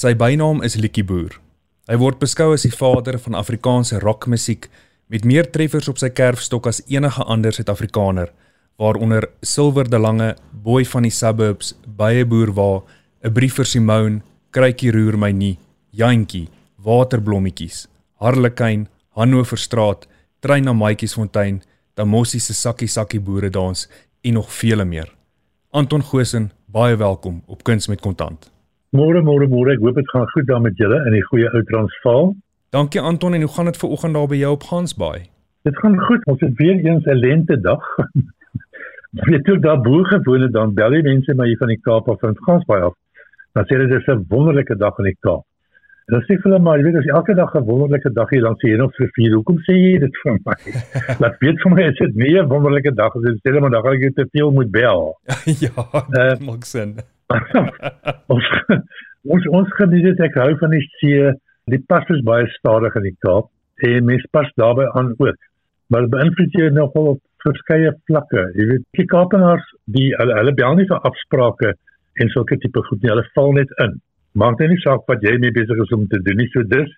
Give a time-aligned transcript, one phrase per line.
[0.00, 1.34] Sy bynaam is Liedjie Boer.
[1.84, 4.70] Hy word beskou as die vader van Afrikaanse rockmusiek
[5.12, 8.30] met meer treffers op sy kerfstok as enige ander Suid-Afrikaner,
[8.80, 10.30] waaronder Silver de Lange,
[10.64, 12.80] Boy van die Suburbs, Baie Boer waar,
[13.20, 15.58] 'n brief vir Simone, Kruikie roer my nie,
[15.92, 16.48] Jantjie,
[16.78, 17.86] Waterblommetjies,
[18.20, 20.06] Harlekin, Hannoverstraat,
[20.40, 21.60] Trein na Maatjiesfontein,
[21.94, 23.88] Damossie se sakkie sakkie boere dans
[24.24, 25.12] en nog vele meer.
[25.72, 28.50] Anton Gosen, baie welkom op Kuns met Kontant.
[28.90, 31.60] Môre môre môre, ek hoop dit gaan goed daar met julle in die goeie ou
[31.68, 32.32] Transvaal.
[32.74, 35.28] Dankie Anton en hoe gaan dit ver oggend daar by jou op Gansbaai?
[35.68, 36.24] Dit gaan goed.
[36.32, 37.84] Ons het weer eens 'n lente dag.
[39.30, 42.18] Weet jy daar bo gewoon dan bel die mense my hier van die Kaap af
[42.18, 42.96] van Gansbaai af.
[43.54, 45.46] Dan sê hulle dis 'n wonderlike dag in die Kaap.
[46.06, 48.58] En dan sê hulle maar, jy weet as elke dag 'n wonderlike dag hier langs
[48.58, 50.58] die Heunopsrivier, hoekom sê jy dit vir my?
[51.22, 53.82] Laat weet vir my is dit nie 'n wonderlike dag as jy sê maar dan
[53.82, 55.14] gaan ek te veel moet bel.
[55.64, 56.98] ja, uh, maak sin.
[58.34, 58.50] Ons
[59.34, 61.30] ons ons geniet dit ek hou van die see.
[61.70, 63.50] Die pas is baie stadig in die Kaap
[63.86, 65.36] en mens pas daarbey aan ook.
[65.92, 68.42] Maar beïnvloed jy nogal op verskeie vlakke.
[68.58, 71.74] Jy weet, die Kaapenaars, die hulle, hulle bel nie vir afsprake
[72.20, 73.12] en sulke tipe goed nie.
[73.12, 73.96] Hulle val net in.
[74.40, 76.50] Maak net nie saak wat jy mee besig is om te doen nie.
[76.54, 76.90] So dis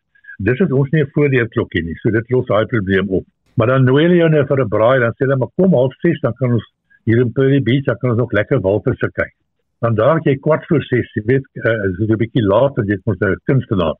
[0.42, 1.98] dis is ons nie 'n voordeurklokkie nie.
[2.02, 3.26] So dit los daai probleem op.
[3.56, 5.94] Maar dan nooi hulle jou nou vir 'n braai, dan sê hulle maar kom half
[6.00, 6.66] 6 dan kan ons
[7.04, 9.34] hier in Pearly Beach, dan kan ons nog lekker walvisse kyk
[9.82, 13.22] dan daag jy kwart voor 6, jy weet, uh, is 'n bietjie later, jy moet
[13.22, 13.98] 'n kunstenaar.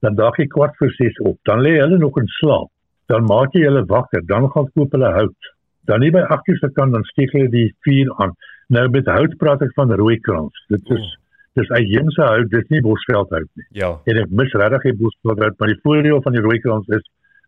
[0.00, 1.38] Dan daag jy kwart voor 6 op.
[1.42, 2.70] Dan lê hulle nog in slaap.
[3.06, 5.42] Dan maak jy hulle wakker, dan gaan koop hulle hout.
[5.84, 8.34] Dan nie by 8 uur se kant dan steek hulle die vuur aan.
[8.68, 10.64] Nou met hout praat ek van rooikrans.
[10.68, 11.14] Dit is oh.
[11.54, 13.66] dis uitheemse hout, dis nie bosveld hout nie.
[13.70, 14.00] Ja.
[14.04, 17.06] En ek mis regtig die bosveld hout, maar die voordeel van die rooikrans is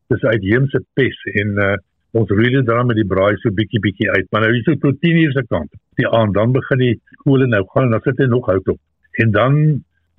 [0.09, 1.77] dis uitheemse pes en uh
[2.17, 4.27] ons roei dit dan met die braai so bietjie bietjie uit.
[4.33, 5.70] Maar nou hier so tot 10 uur se kant.
[6.01, 8.81] Die aand dan begin die skole nou gaan en dan sit hy nog hout op.
[9.23, 9.61] En dan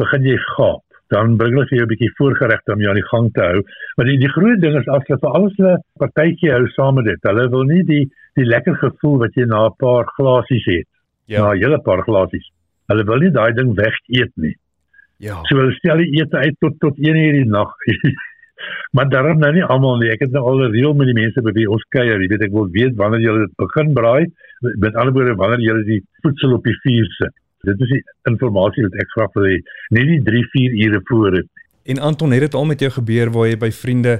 [0.01, 0.83] begin jy gaap.
[1.09, 3.63] Dan bring hulle vir jou 'n bietjie voorgeregte om jou aan die gang te hou.
[3.97, 7.05] Maar die die groot ding is as hulle vir alles hulle partytjie hou saam met
[7.05, 7.19] dit.
[7.21, 10.87] Hulle wil nie die die lekker gevoel wat jy na 'n paar glasies het.
[11.25, 11.41] Ja.
[11.41, 12.45] Na 'n hele paar glasies.
[12.87, 14.55] Hulle wil nie daai ding weg eet nie.
[15.17, 15.41] Ja.
[15.43, 17.73] So hulle stel die ete uit tot tot 1 uur die nag.
[18.91, 20.11] maar daarom nou nie almal nie.
[20.13, 22.21] Ek het nou al reël met die mense by wie ons kuier.
[22.21, 24.25] Jy weet ek wil weet wanneer jy dit begin braai.
[24.83, 27.35] Met ander woorde wanneer jy die voedsel op die vuur sit.
[27.67, 29.57] Dit is die inligting wat ek graag wil hê.
[29.95, 31.49] Nie die 3, 4 ure voor dit.
[31.89, 34.19] En Anton, het dit al met jou gebeur waar jy by vriende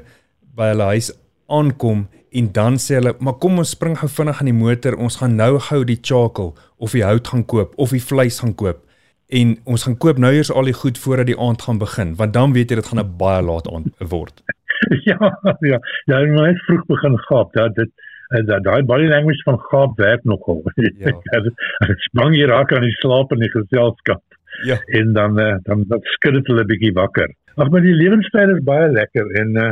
[0.57, 1.11] by hulle huis
[1.47, 4.97] aankom en dan sê hulle, "Maar kom ons spring gou vinnig aan die motor.
[4.97, 8.55] Ons gaan nou gou die charcoal of die hout gaan koop of die vleis gaan
[8.55, 8.88] koop."
[9.29, 12.33] En ons gaan koop nou eers al die goed voordat die aand gaan begin want
[12.33, 14.41] dan weet jy dit gaan 'n baie laat aand word.
[15.09, 15.17] ja,
[15.59, 17.53] ja, ja, jy moet vroeg begin gaap.
[17.53, 17.91] Dat dit
[18.35, 20.63] eh, dat daai body language van gaap werk nogal.
[21.03, 21.13] Ja.
[21.85, 24.23] Ek sprang hier raak aan die slaap in die geselskap.
[24.65, 24.79] Ja.
[24.99, 27.29] En dan uh, dan dan skud dit hulle bietjie wakker.
[27.55, 29.71] Ag maar die lewenstyl is baie lekker en uh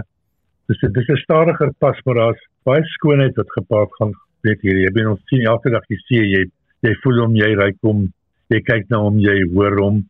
[0.67, 4.78] dis dis 'n stadiger pas maar daar's baie skoonheid wat gepaard gaan weet hier.
[4.85, 6.44] Jy bin ons sien elke dag die see jy
[6.85, 8.07] jy voel hom jy ry kom
[8.53, 10.03] jy kyk na hom, jy hoor hom.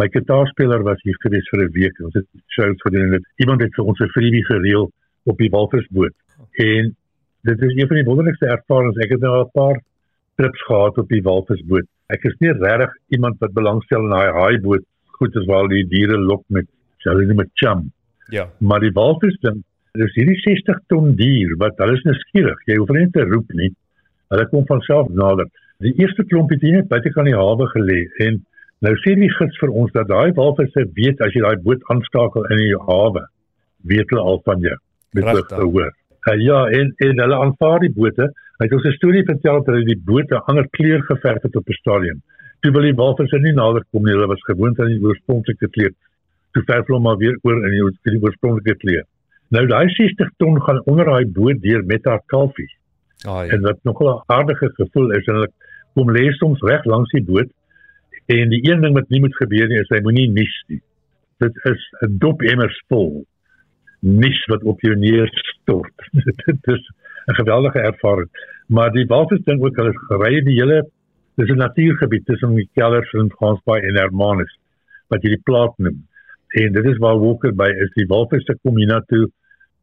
[0.00, 2.00] My gitaarspeler was hier gewees vir 'n week.
[2.00, 2.26] Ons het
[2.56, 4.90] shows gedoen en iemand het vir ons 'n freebie gereël
[5.24, 6.14] op die Walvisboot.
[6.58, 6.96] En
[7.42, 8.98] dit is een van die wonderlikste ervarings.
[8.98, 9.80] Ek het nou al 'n paar
[10.36, 11.86] trips gehad op die Walvisboot.
[12.08, 14.84] Ek is nie regtig iemand wat belangstel in daai haaiboot
[15.20, 16.66] goed as waar die diere lok met
[17.04, 17.90] hulle met chum.
[18.30, 18.48] Ja.
[18.58, 19.62] Maar die walvis ding,
[19.98, 22.60] dis hierdie 60 ton dier wat hulle is nou skieurig.
[22.66, 23.70] Jy hoef net te roep nie.
[24.30, 25.48] Hulle kom van self nader.
[25.80, 28.42] Die eerste klompie het net buite kan die hawe gelê en
[28.84, 32.44] nou sê die gids vir ons dat daai walvisse weet as jy daai boot aanskakel
[32.52, 33.22] in die hawe,
[33.88, 34.76] weet hulle al van jou.
[35.16, 35.88] Met gehoor.
[36.28, 38.28] Uh, ja, en en hulle aanvaar die bote.
[38.60, 41.56] Hy het ons 'n storie vertel dat hulle die bote 'n ander kleur geverf het
[41.56, 42.20] op die stadium.
[42.60, 44.12] Toe wil die walvisse nie nader kom nie.
[44.12, 45.94] Hulle was gewoond aan die oorspronklike kleur.
[46.52, 49.04] Toe verf hulle maar weer oor in die, die oorspronklike kleur.
[49.48, 52.76] Nou daai 60 ton gaan onder daai boot deur met haar kalfies.
[53.24, 53.52] Ah, ja.
[53.52, 55.52] En wat nogal 'n aardige gevoel is en hulle
[55.94, 57.50] kom lê soms reg langs die boot
[58.30, 60.80] en die een ding wat nie moet gebeur nie is hy moenie nies nie.
[61.42, 63.24] Dit is 'n dop emmers vol
[64.00, 65.96] nies wat op jou neerstort.
[66.46, 66.82] dit is
[67.28, 68.30] 'n geweldige ervaring.
[68.66, 70.86] Maar die walvis ding ook hulle gery die hele
[71.36, 74.58] dis 'n natuurgebied tussen die kellers in Fransbaai en Hermanus
[75.08, 76.06] wat jy die plaas noem.
[76.60, 79.30] En dit is waar Walker by is die walvisse kom hiernatoe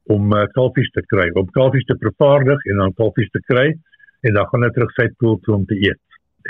[0.04, 3.76] om uh, kalfies te kry, om kalfies te vervaardig en dan kalfies te kry
[4.22, 6.02] en dan gaan hy terug sy pool toe om te eet.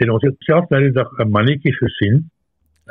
[0.04, 2.30] En ons het self nou die dag 'n mannetjie gesien,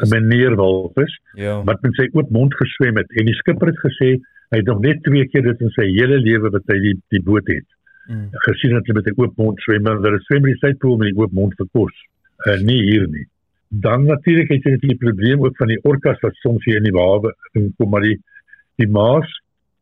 [0.03, 1.63] 'n meneer walvis, ja.
[1.65, 4.19] wat met sy oop mond geswem het en die skipper het gesê
[4.51, 7.23] hy het nog net twee keer dit in sy hele lewe wat hy die die
[7.23, 7.67] boot het.
[8.07, 8.29] Mm.
[8.47, 10.97] gesien het met 'n oop mond swem, maar daar is swem by die sy pool
[10.97, 11.95] met 'n oop mond vir kos.
[12.47, 13.27] Uh, nie hier nie.
[13.69, 16.95] Dan natuurlik het jy die probleem ook van die orkas wat soms hier in die
[16.95, 17.33] hawe
[17.79, 18.21] kom maar die
[18.77, 19.27] die maas,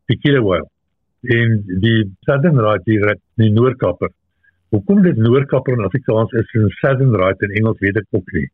[0.07, 0.71] die killer whale
[1.25, 4.11] en die southern right hier in die Noordkaper.
[4.75, 8.49] Hoekom dit Noordkaper in Afrikaans is en southern right in Engels weet ek ook nie.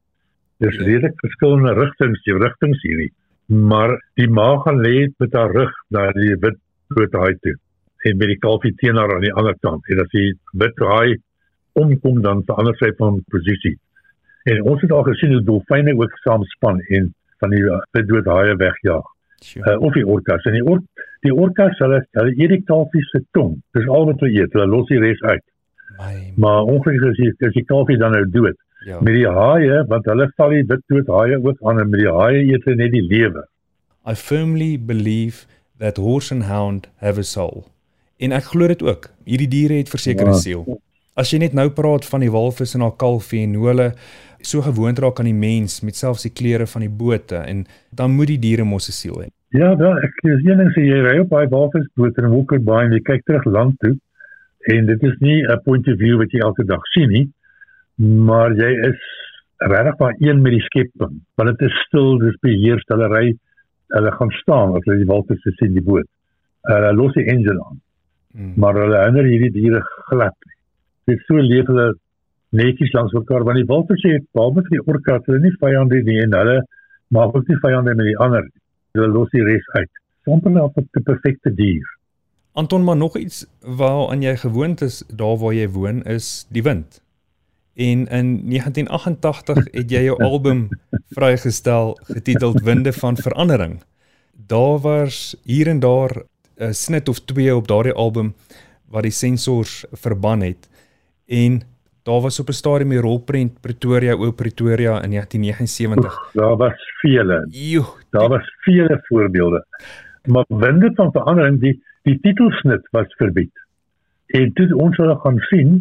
[0.61, 0.85] Dis ja.
[0.85, 3.09] redelik verskillende rigtings, die rigtings hierdie.
[3.71, 6.59] Maar die maag gaan lê met haar rug na die wit
[6.93, 7.57] groot haai toe
[8.09, 9.89] en met die kalfie teen haar aan die ander kant.
[9.93, 10.29] En as die
[10.61, 11.17] wit haai
[11.81, 13.77] omkom dan te ander sy van posisie.
[14.51, 18.57] En ons het al gesien hoe dolfyne ook saamspan en van die wit groot haie
[18.61, 19.09] wegjaag.
[19.41, 19.65] Sure.
[19.65, 20.83] Uh, of die orkas en die or
[21.25, 23.55] die orkas hulle hulle eet die kalfie se tong.
[23.77, 24.53] Dis al wat hulle eet.
[24.57, 25.45] Hulle los die res uit.
[25.99, 26.33] My.
[26.37, 28.59] Maar ongelukkig is die, die kalfie dan nou dood.
[28.87, 29.01] Ja.
[29.01, 32.13] Met die haie want hulle val die wit groot haie ook aan en met die
[32.13, 33.45] haie eet hulle net die lewe.
[34.09, 35.47] I firmly believe
[35.79, 37.67] that horse and hound have a soul.
[38.21, 39.11] En ek glo dit ook.
[39.29, 40.43] Hierdie diere het verseker 'n ja.
[40.45, 40.81] siel.
[41.17, 43.93] As jy net nou praat van die walvis en haar kalfie en hoe hulle
[44.41, 48.11] so gewoond raak aan die mens met selfs die kleure van die bote en dan
[48.11, 49.29] moet die diere mos 'n siel hê.
[49.51, 52.85] Ja, da ek is een ding sê jy ry op baie walvisbote in Walker Bay
[52.85, 53.99] en jy kyk terug land toe
[54.61, 57.33] en dit is nie 'n point of view wat jy elke dag sien nie,
[57.97, 59.01] maar jy is
[59.57, 61.21] regtig maar een met die skepping.
[61.35, 63.37] Want dit is stil, dis beheer, hulle
[63.91, 66.07] hulle gaan staan as hulle die walvisse sien die boot.
[66.69, 67.81] Hulle los die engine aan.
[68.33, 68.53] Hmm.
[68.57, 70.57] Maar hulle hinder hierdie diere glad nie.
[71.11, 71.95] Dit so leef hulle
[72.51, 76.19] netjies langs mekaar want die walvisse het behalwe vir die orkas hulle nie vyande nie
[76.25, 76.59] en hulle
[77.17, 78.47] maak ook nie vyande met die ander.
[78.95, 79.91] Hulle los die res uit.
[80.25, 81.87] Sommige op die perfekte dier.
[82.53, 87.03] Anton maar nog iets waaraan jy gewoond is daar waar jy woon is die wind.
[87.75, 90.69] En in 1988 het jy jou album
[91.15, 93.83] vrygestel getiteld Winde van Verandering.
[94.47, 96.23] Daar was hier en daar
[96.59, 98.35] 'n snit of twee op daardie album
[98.89, 100.69] wat die sensors verban het
[101.27, 101.63] en
[102.03, 106.19] daar was op 'n stadium die rolprent Pretoria o Pretoria in 1979.
[106.19, 107.47] Oef, daar was vele.
[107.51, 109.67] Joe, daar was vele voorbeelde.
[110.25, 113.53] Maar Winde van Verandering die die titelsnit was verbied.
[114.27, 115.73] En toe ons hulle gaan sien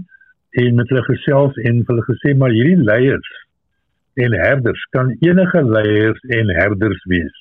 [0.64, 3.30] en met hulle gesels en hulle gesê maar hierdie leiers
[4.20, 7.36] en herders kan enige leiers en herders wees.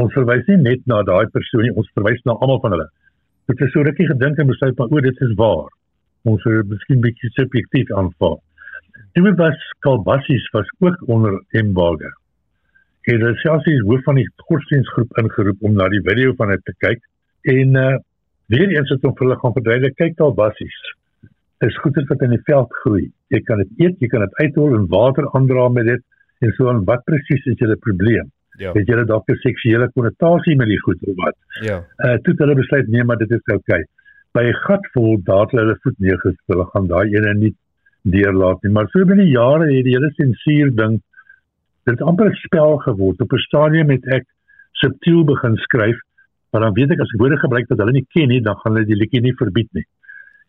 [0.00, 2.88] Ons verwys nie net na daai persoon nie, ons verwys na almal van hulle.
[3.50, 5.66] Dit is so rukkie gedink en besluit maar o, dit is waar.
[6.28, 8.38] Ons het miskien bietjie subjektief aanvaar.
[9.16, 12.12] Toe was Kalbassies was ook onder embargo.
[13.08, 16.62] Hy het selfs die hoof van die godsdienstgroep ingeroep om na die video van dit
[16.68, 17.02] te kyk
[17.56, 17.96] en uh
[18.52, 20.80] weer eens het hom vir hulle gaan verduidelik kyk Kalbassies
[21.66, 23.06] is goeders wat in die veld groei.
[23.34, 26.04] Jy kan dit eet, jy kan dit uithol en water aandra met dit
[26.40, 28.30] en so en wat presies is julle probleem?
[28.60, 28.72] Ja.
[28.76, 31.36] Het julle dalk 'n seksuele konnotasie met die goed of wat?
[31.68, 31.78] Ja.
[32.06, 33.82] Uh toe hulle besluit nee, maar dit is oukei.
[33.82, 33.84] Okay.
[34.32, 37.54] By 'n gat vol daad hulle voet neergesit, hulle gaan daai ene nie
[38.02, 38.72] deurlaat nie.
[38.72, 41.00] Maar so binne jare het die hele sensuur ding
[41.84, 43.20] dit amper 'n spel geword.
[43.20, 44.24] Op 'n stadium het ek
[44.72, 45.98] subtiel begin skryf,
[46.52, 48.74] maar dan weet ek as ek woorde gebruik wat hulle nie ken nie, dan gaan
[48.74, 49.86] hulle die liedjie nie verbied nie.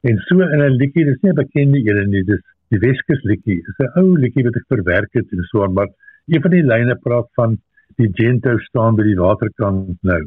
[0.09, 3.61] En so in 'n liedjie, dis nie 'n bekende een nie, dis die Weskus liedjie.
[3.65, 5.89] Dis 'n ou liedjie wat ek verwerk het en so aan, maar
[6.27, 7.57] een van die lyne praat van
[7.97, 10.21] die Gento staan by die waterkant nou.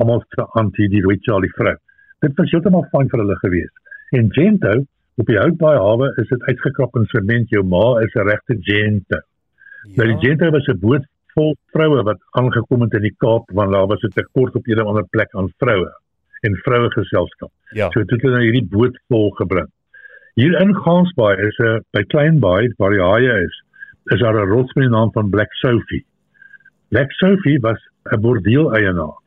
[0.00, 1.76] Almal se antie die rooi Charlie vrou.
[2.20, 3.72] Dit was heeltemal fyn vir hulle gewees.
[4.12, 4.84] En Gento
[5.20, 7.48] op die Houtbaai hawe is dit uitgekrap in sement.
[7.48, 9.16] Jou ma is 'n regte Gento.
[9.16, 9.96] Ja.
[9.96, 13.72] Nou die Gento was 'n boot vol vroue wat aangekom het in die Kaap want
[13.72, 15.90] daar was 'n tekort op 'n ander plek aan vroue
[16.40, 17.52] en vroue geselskap.
[17.70, 17.90] Ja.
[17.90, 19.68] So dit het nou hierdie boot vol gebring.
[20.34, 23.62] Hier in Gansbaai is 'n by Kleinbaai waar die haie is,
[24.04, 26.04] is daar 'n rots met die naam van Black Sophie.
[26.88, 27.80] Black Sophie was
[28.12, 29.18] 'n bordeel eienaar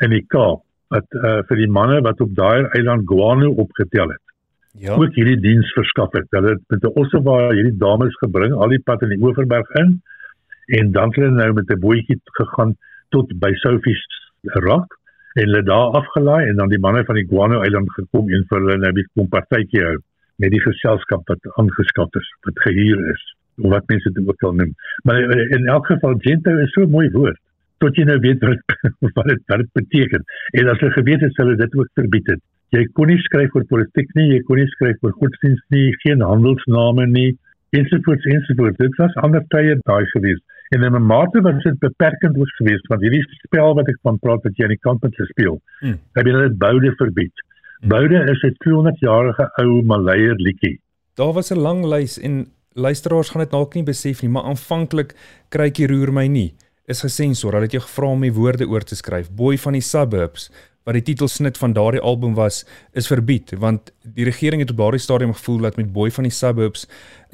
[0.00, 4.24] in die Kaap wat uh, vir die manne wat op daai eiland Guano opgetel het.
[4.72, 4.94] Ja.
[4.94, 6.26] Ook hierdie diens verskaf het.
[6.30, 9.68] Hulle het met 'n osse waar hierdie dames gebring al die pad in die Oeverberg
[9.70, 10.02] in
[10.68, 12.76] en dan het hulle nou met 'n bootjie gegaan
[13.08, 14.04] tot by Sophie's
[14.42, 14.98] Rock
[15.34, 18.60] en hulle daar afgelaai en dan die manne van die Guano eiland gekom en vir
[18.60, 19.98] hulle nou 'n kom partytjie hou
[20.36, 23.22] met die geselskap wat aangeskaf is, wat gehuur is,
[23.58, 24.72] of wat mense dit ook al noem.
[25.02, 25.18] Maar
[25.56, 27.40] in elk geval gento is so 'n mooi woord
[27.82, 28.76] tot jy nou weet wat
[29.16, 30.24] wat dit wat dit beteken.
[30.60, 32.42] En as jy geweet het hulle dit ook verbied het.
[32.76, 36.20] Jy kon nie skryf oor politiek nie, jy kon nie skryf oor godsdienst nie, geen
[36.20, 37.30] handelsname nie,
[37.78, 38.76] ensovoorts ensovoorts.
[38.76, 40.42] Dit was ander tye daai gewees.
[40.68, 44.18] En in 'n mate was dit beperkend ook geweest want hierdie spel wat ek van
[44.18, 45.60] praat wat jy aan die kant moet speel.
[45.80, 45.98] Hmm.
[46.12, 47.32] Heb jy dit boude verbied?
[47.80, 47.88] Hmm.
[47.88, 50.80] Boude is 'n 200 jarige ou Malayer liedjie.
[51.14, 55.14] Daar was 'n lang lys en luisteraars gaan dit dalk nie besef nie, maar aanvanklik
[55.48, 56.54] kry ek hier roer my nie.
[56.86, 57.52] Is gesensor.
[57.52, 59.30] Hulle het jou gevra om die woorde oor te skryf.
[59.30, 60.50] Boy van die suburbs
[60.88, 62.62] wat die titelsnit van daardie album was,
[62.96, 66.32] is verbied want die regering het op daardie stadium gevoel dat met Boy van die
[66.32, 66.86] suburbs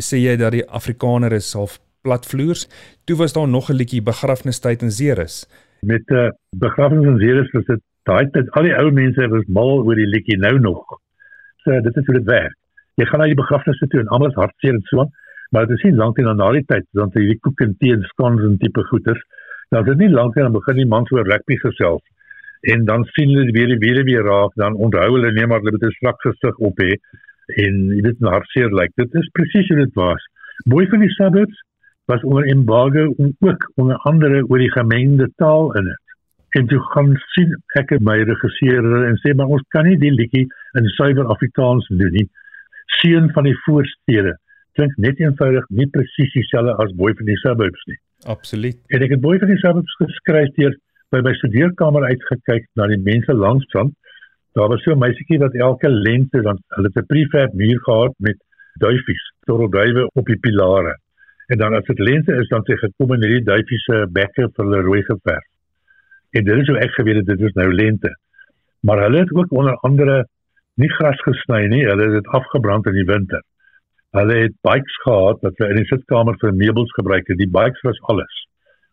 [0.02, 2.62] sê jy dat die Afrikaner is half platvloers.
[3.04, 5.36] Toe was daar nog 'n liedjie Begrafnistyd in Ceres.
[5.80, 6.30] Met 'n uh,
[6.66, 10.12] Begrafnis in Ceres was dit daai tyd al die ou mense was mal oor die
[10.14, 10.84] liedjie nou nog.
[11.62, 12.56] So dit is hoe dit werk.
[12.94, 15.10] Jy gaan na die begrafnisse toe en almal is hartseer en so aan,
[15.50, 18.02] maar dit is nie lank na daardie tyd dan jy die koek en tee en
[18.02, 19.22] skons en tipe goeders.
[19.68, 22.04] Dan is dit nie lank dan begin die man so rugby gesels
[22.72, 25.76] en dan sien hulle weer die weer weer raak dan onthou hulle nee maar hulle
[25.76, 26.92] het 'n swak gesig op hê
[27.64, 27.74] en
[28.06, 28.92] dit is hartseer lyk like.
[29.02, 30.22] dit is presies hoe dit was
[30.64, 31.63] boy van die suburbs
[32.10, 36.04] was onder embargo en ook onder andere oor die gemengde taal in dit
[36.54, 40.44] en toe gaan sien ek my regisseur en sê maar ons kan nie die liedjie
[40.78, 42.26] in suiwer Afrikaans doen nie.
[43.00, 44.36] Seun van die voorstede.
[44.78, 47.98] Klink net eenvoudig nie presies dieselfde as boy van die suburbs nie.
[48.30, 48.78] Absoluut.
[48.94, 50.78] En ek het boy van die suburbs geskryf deur
[51.14, 53.90] by my studeerkamer uitgekyk na die mense langs van.
[54.54, 58.14] Daar was so 'n meisietjie wat elke lente dan hulle het 'n prefab muur gehad
[58.18, 58.38] met
[58.78, 60.94] duifies, torrelduwe op die pilare.
[61.46, 64.64] En dan as dit lente is dan sê gekom in hierdie duifie se bekke vir
[64.64, 65.48] hulle rooi geverf.
[66.34, 68.12] En dit is hoe ek geweet het dit is nou lente.
[68.80, 70.24] Maar hulle het ook onder andere
[70.80, 73.42] nie gras gesny nie, hulle het dit afgebrand in die winter.
[74.16, 77.38] Hulle het bikes gehad wat hulle in die sitkamer vir meubels gebruik het.
[77.38, 78.40] Die bikes was alles.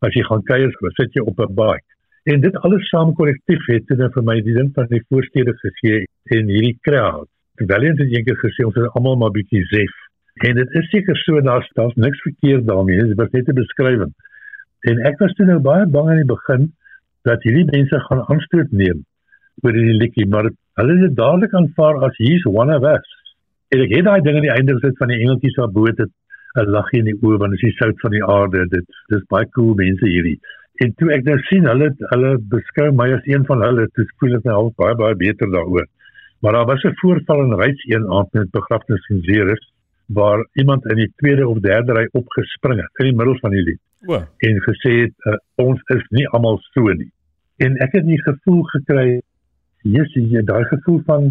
[0.05, 1.87] As jy gaan kuier, sit jy op 'n bike.
[2.23, 6.05] En dit alles saam kollektief het dit vir my die ding van die voorstede gegee
[6.37, 7.27] en hierdie crowd.
[7.57, 9.95] Terwyl jy dit eendag gesê ons is almal maar bietjie sef.
[10.33, 14.13] En dit is seker so daar's daar's niks verkeerd daarmee, dit is net 'n beskrywing.
[14.81, 16.73] En ek was toe nou baie bang aan die begin
[17.23, 19.05] dat hierdie mense gaan aanstoot neem
[19.63, 23.09] oor hierdie liedjie, maar hulle het dit dadelik aanvaar as he's one of us.
[23.69, 26.11] En ek het daai ding aan die einde gesit van die engeltjies wat boot het
[26.55, 28.67] 'n laggie in die oë want dit is sout van die aarde.
[28.67, 30.39] Dit dis baie cool mense hierdie
[30.83, 34.37] en toe ek nou sien hulle hulle beskou my as een van hulle toe voel
[34.39, 35.87] ek nou baie baie beter daaroor
[36.41, 39.63] maar daar was 'n voorval in Ryds een aand met begrafnis in Ceres
[40.13, 43.65] waar iemand in die tweede of derde ry opgespring het in die middel van die
[43.69, 47.11] lied o en gesê het uh, ons is nie almal so nie
[47.67, 49.09] en ek het nie gevoel gekry
[49.81, 51.29] Jesus jy daai gevoel van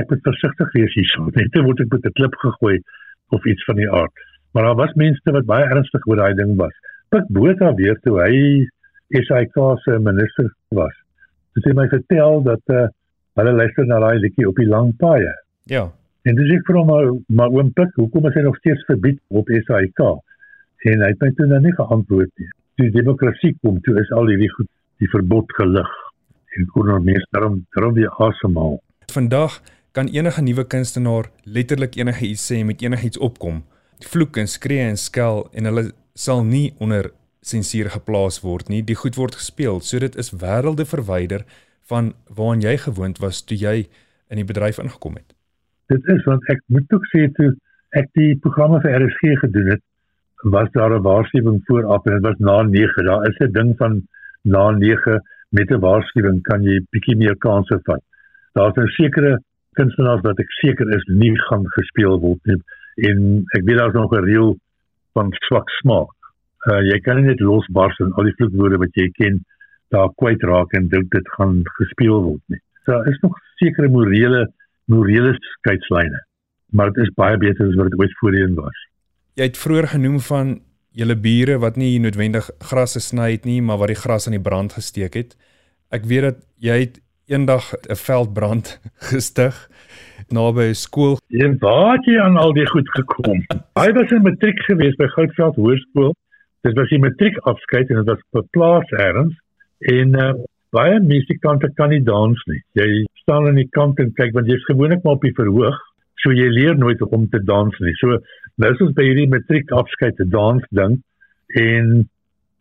[0.00, 2.78] ek moet versigtig wees hierso net word ek met 'n klip gegooi
[3.36, 6.56] of iets van die aard maar daar was mense wat baie ernstig oor daai ding
[6.64, 6.74] was
[7.14, 8.66] Pik Botha weer toe hy
[9.14, 9.54] SAK
[9.84, 10.94] se minister was.
[11.54, 12.86] Dit het my vertel dat uh,
[13.38, 15.30] hulle luister na daai liedjie op die lang paaie.
[15.70, 15.84] Ja.
[16.24, 16.90] En dis ek vir hom
[17.36, 19.98] maar oom Pik, hoekom is hy nog steeds verbied op SAK?
[20.88, 22.48] En hy het my toe nou nie geantwoord nie.
[22.80, 24.70] Die demokrasie kom toe is al hierdie goed
[25.04, 25.90] die verbod gelig
[26.56, 28.78] en kon nou meer daarom daarom die asemhaal.
[29.12, 29.58] Vandag
[29.92, 33.60] kan enige nuwe kunstenaar letterlik enige iets sê met enigiets opkom.
[34.08, 37.12] Vloek en skree en skel en hulle sal nie onder
[37.44, 38.80] sensuur geplaas word nie.
[38.80, 39.84] Die goed word gespeel.
[39.84, 41.44] So dit is wêrelde verwyder
[41.92, 43.82] van waaraan jy gewoond was toe jy
[44.32, 45.34] in die bedryf ingekom het.
[45.92, 47.50] Dit is want ek moet ook sê toe
[48.00, 49.82] ek die programme vir RSG gedoen het,
[50.54, 53.04] was daar 'n waarskuwing vooraf en dit was na 9.
[53.04, 54.02] Daar is 'n ding van
[54.42, 58.02] na 9 met 'n waarskuwing kan jy bietjie meer kansse vat.
[58.52, 59.38] Daar's 'n sekere
[59.72, 62.60] kunstenaars wat ek seker is nie gaan gespeel word nie
[63.08, 64.56] en ek weet daar's nog 'n reël
[65.12, 66.14] van swak smaak
[66.70, 69.40] uh, jy kan net losbars en al die vloekwoorde wat jy ken
[69.94, 72.60] daar kwyt raak en dink dit gaan gespeel word nie.
[72.86, 74.46] So is nog sekere morele
[74.90, 76.20] morele skeidslyne,
[76.72, 78.80] maar dit is baie beter as wat dit ooit voorheen was.
[79.38, 80.60] Jy het vroeër genoem van
[80.94, 84.42] julle bure wat nie noodwendig grasse sny het nie, maar wat die gras aan die
[84.42, 85.34] brand gesteek het.
[85.90, 89.54] Ek weet dat jy het eendag 'n veldbrand gestig
[90.28, 91.18] naby 'n skool.
[91.28, 93.40] En waar het jy aan al die goed gekom?
[93.74, 96.14] Hy was in matriek gewees by Goudveld Hoërskool
[96.64, 99.34] Dit was die matriek afskeid en dit was op plaas erns
[99.94, 100.30] en uh,
[100.74, 102.60] baie musikante kan nie dans nie.
[102.78, 102.88] Jy
[103.22, 105.76] staan aan die kant en kyk want jy's gewoonlik maar op die verhoog,
[106.22, 107.94] so jy leer nooit om te dans nie.
[108.00, 108.18] So
[108.60, 110.98] nou is ons by hierdie matriek afskeid te dans ding
[111.60, 112.08] en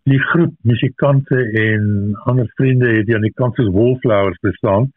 [0.10, 1.84] die groep musikante en
[2.28, 4.90] ander vriende het hier aan die kant soos wallflowers bestaan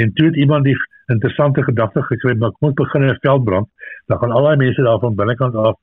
[0.00, 0.76] en toe het iemand die
[1.12, 3.68] interessante gedagte gekry maar kom ons begin 'n veldbrand
[4.06, 5.78] dan gaan al daai mense daar van binnekant af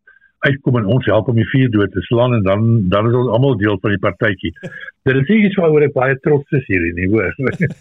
[0.45, 3.29] uitkom en ons help om die vuur dood te slaan en dan dan is ons
[3.33, 4.51] almal deel van die partytjie.
[5.07, 7.33] Dit is iets waaroor ek baie trots is hierdie nie hoor.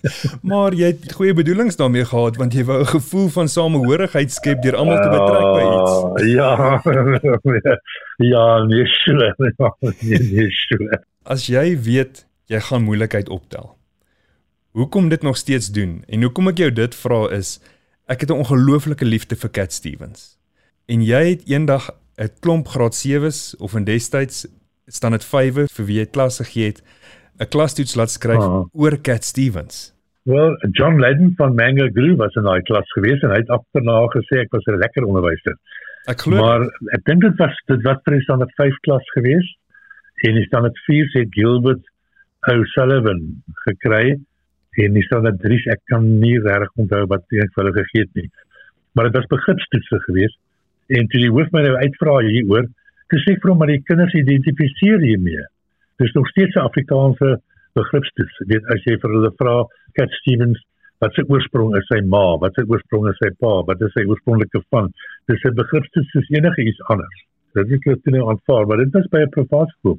[0.53, 4.63] maar jy het goeie bedoelings daarmee gehad want jy wou 'n gevoel van samehorigheid skep
[4.65, 5.95] deur almal te betrek by iets.
[6.07, 6.51] Uh, ja.
[8.33, 9.35] ja, nee, sure.
[10.09, 11.03] nee, nee, sure.
[11.25, 13.75] As jy weet jy gaan moeilikheid optel.
[14.77, 17.59] Hoekom dit nog steeds doen en hoekom ek jou dit vra is
[18.09, 20.39] ek het 'n ongelooflike liefde vir Cat Stevens.
[20.87, 24.47] En jy het eendag 'n klomp graad 7s of in destyds
[24.87, 26.81] staan dit 5e vir wie jy klas gegee het
[27.41, 28.65] 'n klastoets laat skryf uh -huh.
[28.73, 29.93] oor Cat Stevens.
[30.23, 33.93] Well, John Ledden van Mango Groove was in daai klas gewees en hy het agterna
[34.15, 35.55] gesê ek was 'n lekker onderwyser.
[36.07, 36.63] Ek glo Maar
[36.97, 39.47] ek dink dit was dit was vir die standaard 5 klas gewees
[40.27, 41.85] en die standaard 4 se Gilbert
[42.51, 44.19] O'Sullivan gekry
[44.83, 48.15] en die standaard 3 ek kan nie regtig onthou wat ek vir hulle gegee het
[48.15, 48.31] nie.
[48.95, 50.35] Maar dit was begripstoetse gewees
[50.89, 52.69] en toe die hoof my nou uitvra hieroor,
[53.11, 55.45] toe sê ek vir hom maar die kinders identifiseer hiermee.
[55.99, 57.41] Dis nog steeds 'n Afrikaanse
[57.75, 58.41] begripstoets.
[58.41, 59.65] Jy weet as jy vir hulle vra
[59.99, 60.61] Cat Stevens
[61.05, 64.05] wat sy oorsprong is sy ma, wat sy oorsprong is sy pa, wat is sy
[64.09, 64.91] oorspronklike van.
[65.29, 67.19] Dis 'n begripstoets soos enige iets anders.
[67.55, 69.99] Dit is net nou aanvaar, maar dit was by 'n privaat skool.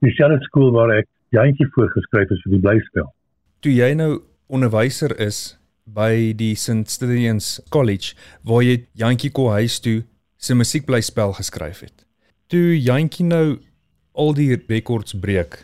[0.00, 3.12] Dieselfde skool waar ek jantjie voorgeskryf is vir die blyspel.
[3.60, 6.88] Toe jy nou onderwyser is by die St.
[6.88, 10.02] Stithians College waar jy Jantjie Kohuis toe
[10.44, 12.04] se musiekblyspel geskryf het.
[12.52, 13.44] Toe Jantjie nou
[14.12, 15.56] al die rekords breek.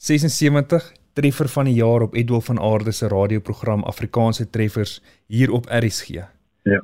[0.00, 5.68] 76 treffer van die jaar op Edwil van Aarde se radioprogram Afrikaanse treffers hier op
[5.68, 6.22] RSG.
[6.64, 6.80] Ja.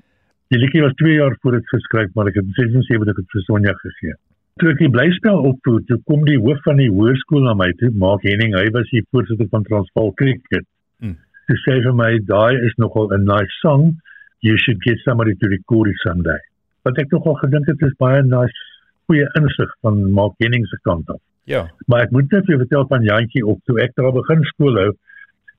[0.48, 3.72] Die liedjie was 2 jaar voor dit geskryf, maar ek het 76 het vir Sonja
[3.80, 4.14] gegee.
[4.60, 7.90] Toe ek die blyspel opvoer, toe kom die hoof van die hoërskool na my toe,
[8.04, 10.64] Mark Henning, hy was die voorsitter van Transvaal Cricket.
[11.04, 11.18] Hmm.
[11.48, 14.00] Toe sê hy vir my, "Daai is nogal 'n nice song.
[14.40, 16.40] You should get somebody to record it someday."
[16.88, 18.66] Wat ek nogal gedink het is baie nice
[19.08, 21.20] goeie insig van Mark Henning se kant af.
[21.48, 21.66] Ja.
[21.86, 24.90] Maar ek moet net vir vertel van Jantjie op toe ek daar begin skool hou,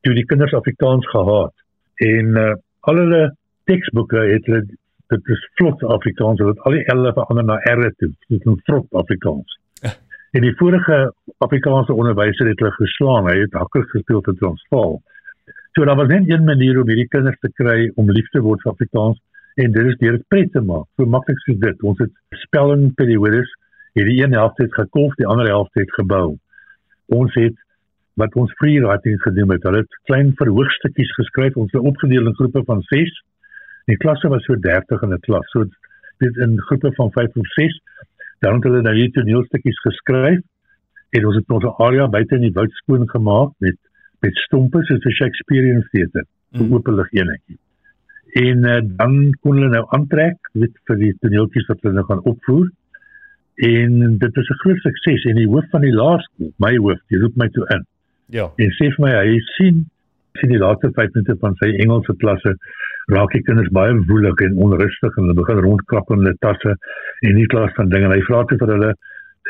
[0.05, 1.53] toe die kinders Afrikaans gehaat.
[2.05, 2.53] En uh,
[2.89, 3.23] al hulle
[3.69, 4.65] teksboeke het hulle
[5.09, 8.11] dit is vlot Afrikaans, hulle het al die L'e verander na R toe.
[8.29, 9.57] Dit is vlot Afrikaans.
[9.85, 9.93] Ja.
[10.37, 10.99] En die vorige
[11.45, 13.29] Afrikaanse onderwyser het hulle geslaan.
[13.29, 14.99] Hy het hakker gespeel vir Transvaal.
[15.77, 18.61] So daar was net een manier om hierdie kinders te kry om lief te word
[18.65, 19.17] vir Afrikaans
[19.55, 20.85] en dit is deur dit pret te maak.
[20.95, 21.81] So maklik soos dit.
[21.83, 22.11] Ons het
[22.45, 23.49] spelling periodes
[23.97, 26.37] hierdie een helfte het gekolf, die ander helfte het gebou.
[27.07, 27.55] Ons het
[28.19, 29.63] wat ons free writing gedoen het.
[29.63, 31.55] Hulle het klein verhoogstukkies geskryf.
[31.55, 33.23] Ons het opgedeel in groepe van 6.
[33.85, 35.49] Die klasse was so 30 in 'n klas.
[35.51, 35.65] So
[36.19, 37.79] dit in groepe van 5 of 6.
[38.39, 40.39] Dan het hulle nou hier toneelstukkies geskryf
[41.09, 43.77] en ons het ons area buite in die woud skoon gemaak met
[44.21, 46.73] met stompe soos 'n Shakespearean theater, 'n Mm.
[46.73, 47.57] openlig enetjie.
[48.37, 52.25] En uh, dan kon hulle nou aantrek weet vir die toneeltjies wat hulle nou gaan
[52.29, 52.67] opvoer.
[53.69, 57.19] En dit is 'n groot sukses en die hoof van die laerskool, my hoof, die
[57.19, 57.85] roep my toe in.
[58.29, 58.45] Ja.
[58.61, 59.85] en sê vir my hy sien
[60.37, 62.53] sien die laaste 5 minute van sy Engelse klasse
[63.13, 67.33] raak die kinders baie woelig en onrustig en hulle begin rondkrap in hulle tasse en
[67.35, 68.05] nie klas van dinge.
[68.05, 68.93] En hy vra toe vir hulle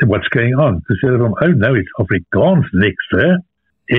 [0.08, 0.80] what's going on?
[0.86, 3.28] So sê hulle hom oh no it's Afrikaans next hè?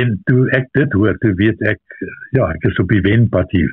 [0.02, 1.82] En toe ek dit hoor toe weet ek
[2.38, 3.70] ja ek is op die wenpad hier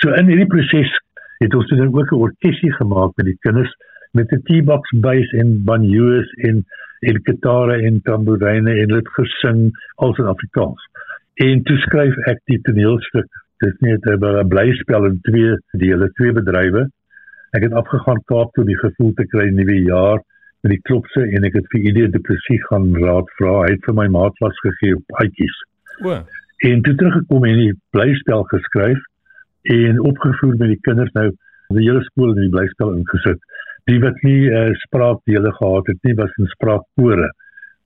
[0.00, 0.92] so in hierdie proses
[1.40, 3.72] het ons dan ook 'n orkesie gemaak met die kinders
[4.12, 6.64] met 'n T-box bass en banjoes en
[7.00, 9.60] en gitare en tamboerine en dit gesing
[9.94, 10.88] als in Afrikaans.
[11.34, 13.28] En toe skryf ek die toneelstuk.
[13.58, 16.88] Dit is net 'n blyspel in twee dele, twee bedrywe.
[17.50, 20.20] Ek het afgegaan Kaap toe om die gevoel te kry nuwe jaar
[20.62, 23.62] met die klopse en ek het vir Idee depressie gaan raad vra.
[23.64, 25.56] Hy het vir my maatlas gegee op uitjies.
[26.04, 26.20] O.
[26.68, 29.00] En toe teruggekom en die blyspel geskryf
[29.62, 31.28] en opgevoer met die kinders nou
[31.76, 33.40] die hele skool in die blyspel ingesit.
[33.90, 37.28] Die wat nie uh, spraakdele gehad het nie was in spraakkore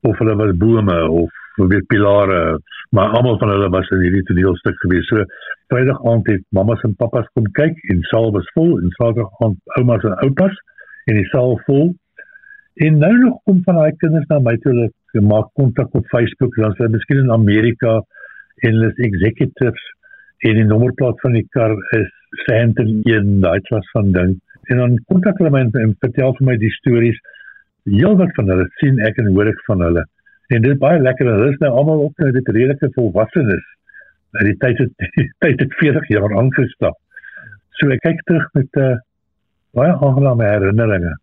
[0.08, 2.58] of hulle was bome of weet pilare,
[2.90, 5.06] maar almal van hulle was in hierdie toneelstuk gewees.
[5.08, 5.24] So
[5.72, 9.76] Vrydag aand het mammas en pappas kom kyk en saal was vol en Saterdag aand
[9.78, 10.56] oumas en oupas
[11.10, 11.92] en die saal vol.
[12.84, 14.90] En nou nog kom van daai kinders na my toe hulle
[15.30, 18.00] maak kontak op Facebook, dan is hulle miskien in Amerika
[18.66, 19.84] en hulle is executives
[20.44, 22.10] en die nommerplaat van die kar is
[22.44, 24.34] Sandton 1, daai klas van ding.
[24.72, 27.20] En dan kontak hulle my en, en vertel vir my die stories.
[27.88, 30.04] Heelwat van hulle sien ek en hoor ek van hulle.
[30.52, 31.30] En dit is baie lekker.
[31.30, 33.64] Hulle is nou almal op nou dit redelike volwassenes.
[34.36, 37.00] Nou die tyd het die tyd het 40 jaar aangestap.
[37.80, 39.00] So ek kyk terug met 'n uh,
[39.74, 41.14] baie aangename herinneringe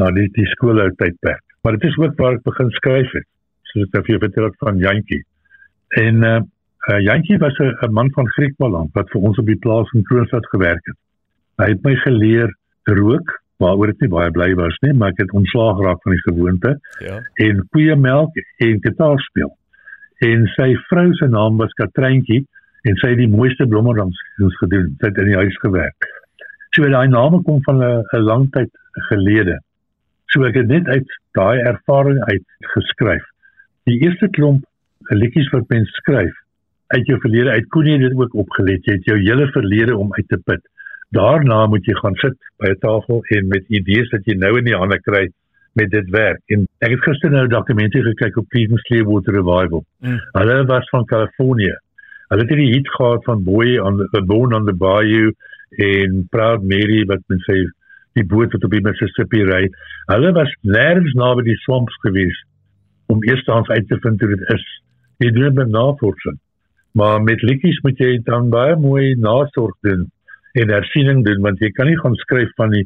[0.00, 1.44] na die die skooltydperk.
[1.62, 3.28] Maar dit is ook waar ek begin skryf het.
[3.72, 5.22] Soos ek vir vertel het van Jantjie.
[6.00, 6.40] En uh,
[6.90, 10.46] uh Jantjie was 'n man van Griekmaland wat vir ons op die plaas in Kroonstad
[10.46, 10.96] gewerk het.
[11.56, 12.50] Hy het my geleer
[12.84, 16.24] rook, waaroor ek nie baie bly was nie, maar ek het ontslaag geraak van die
[16.26, 17.20] gewoonte Ja.
[17.46, 19.52] en koeiemelk en gitaar speel.
[20.20, 22.46] En sy vrou se naam was Katreintjie
[22.82, 24.96] en sy het die mooiste blommerdansings gedoen.
[25.00, 26.06] Sy het in die huis gewerk.
[26.74, 28.70] So daai name kom van 'n 'n lang tyd
[29.08, 29.58] gelede.
[30.26, 33.24] So ek het net uit daai ervaring uit geskryf.
[33.86, 34.64] Die eerste klomp
[35.10, 36.34] liedjies wat mens skryf
[36.86, 38.84] uit jou verlede uit kon jy dit ook opgelet.
[38.84, 40.62] Jy het jou hele verlede om uit te put.
[41.14, 44.64] Daarna moet jy gaan sit by 'n tafel en met idees wat jy nou in
[44.64, 45.28] die hande kry
[45.74, 46.42] met dit werk.
[46.46, 49.84] En ek het gister nou 'n dokumentie gekyk op Creedence Clearwater Revival.
[50.00, 50.20] Mm.
[50.32, 51.76] Hulle was van Kalifornië.
[52.28, 55.32] Hulle het hierdie hit gehad van Boy on the Born on the Bayou
[55.76, 57.64] en Proud Mary wat men sê
[58.12, 59.68] die boot wat op die Mississippi ry.
[60.06, 62.38] Hulle was nêrens naby die swamps gewees
[63.06, 64.64] om eerstens uit te vind hoe dit is.
[65.18, 66.38] Jy doen met navorsing.
[66.98, 70.04] Maar met liedjies moet jy dan baie mooi nasorg doen
[70.54, 72.84] en hersiening doen want jy kan nie gaan skryf van die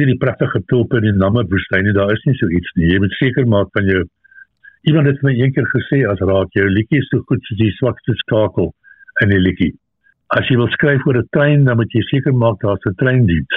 [0.00, 1.94] nie die pragtige tulpe in die Namibwoestyn nie.
[1.96, 2.90] Daar is nie so iets nie.
[2.92, 4.02] Jy moet seker maak van jou
[4.88, 8.72] iemand het my eendag gesê as raak jou liedjie so goed soos die swakste skakel
[9.24, 9.72] in die liedjie.
[10.36, 13.56] As jy wil skryf oor 'n trein, dan moet jy seker maak daar's 'n treindiens.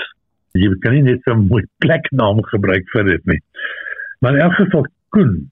[0.54, 3.42] Jy kan nie net 'n mooi pleknaam gebruik vir dit nie.
[4.22, 5.52] Maar in elk geval Koen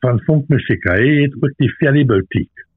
[0.00, 2.69] van Funkmusiek, hy het ook die Valley Boutique.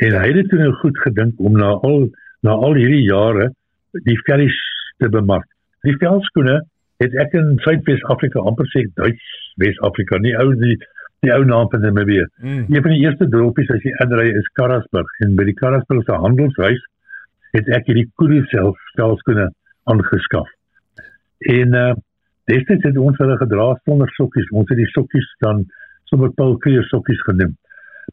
[0.00, 2.08] En hy het toe nou goed gedink om na al
[2.42, 3.50] na al hierdie jare
[4.06, 4.56] die vellies
[4.98, 5.46] te bemark.
[5.86, 6.62] Die velskoene
[7.02, 10.78] het ek in Suid-Wes-Afrika amper sê Duits Wes-Afrika, nie ou die
[11.22, 12.24] die ou naam van Namibië.
[12.42, 12.64] Mm.
[12.66, 16.16] Een van die eerste dorpies as jy inry is Karasburg en by die Karasburg se
[16.18, 16.80] handelshuis
[17.54, 19.46] het ek hierdie Kudu self velskoene
[19.92, 20.48] aangeskaf.
[21.58, 21.92] En uh
[22.50, 24.48] destyds het ons hulle gedra sonder sokkies.
[24.50, 25.62] Ons het die sokkies dan
[26.10, 27.52] sommer Paul Kreer sokkies genoem.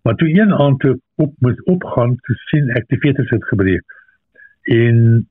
[0.03, 3.97] Maar toe een aand toe op moet opgaan te sien ek die veters het gebreek.
[4.63, 5.27] En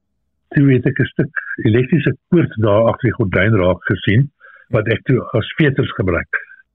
[0.57, 4.31] toe het ek 'n stuk elektriese koord daar agter die gordyn raak gesien
[4.69, 6.33] wat ek toe as veters gebruik.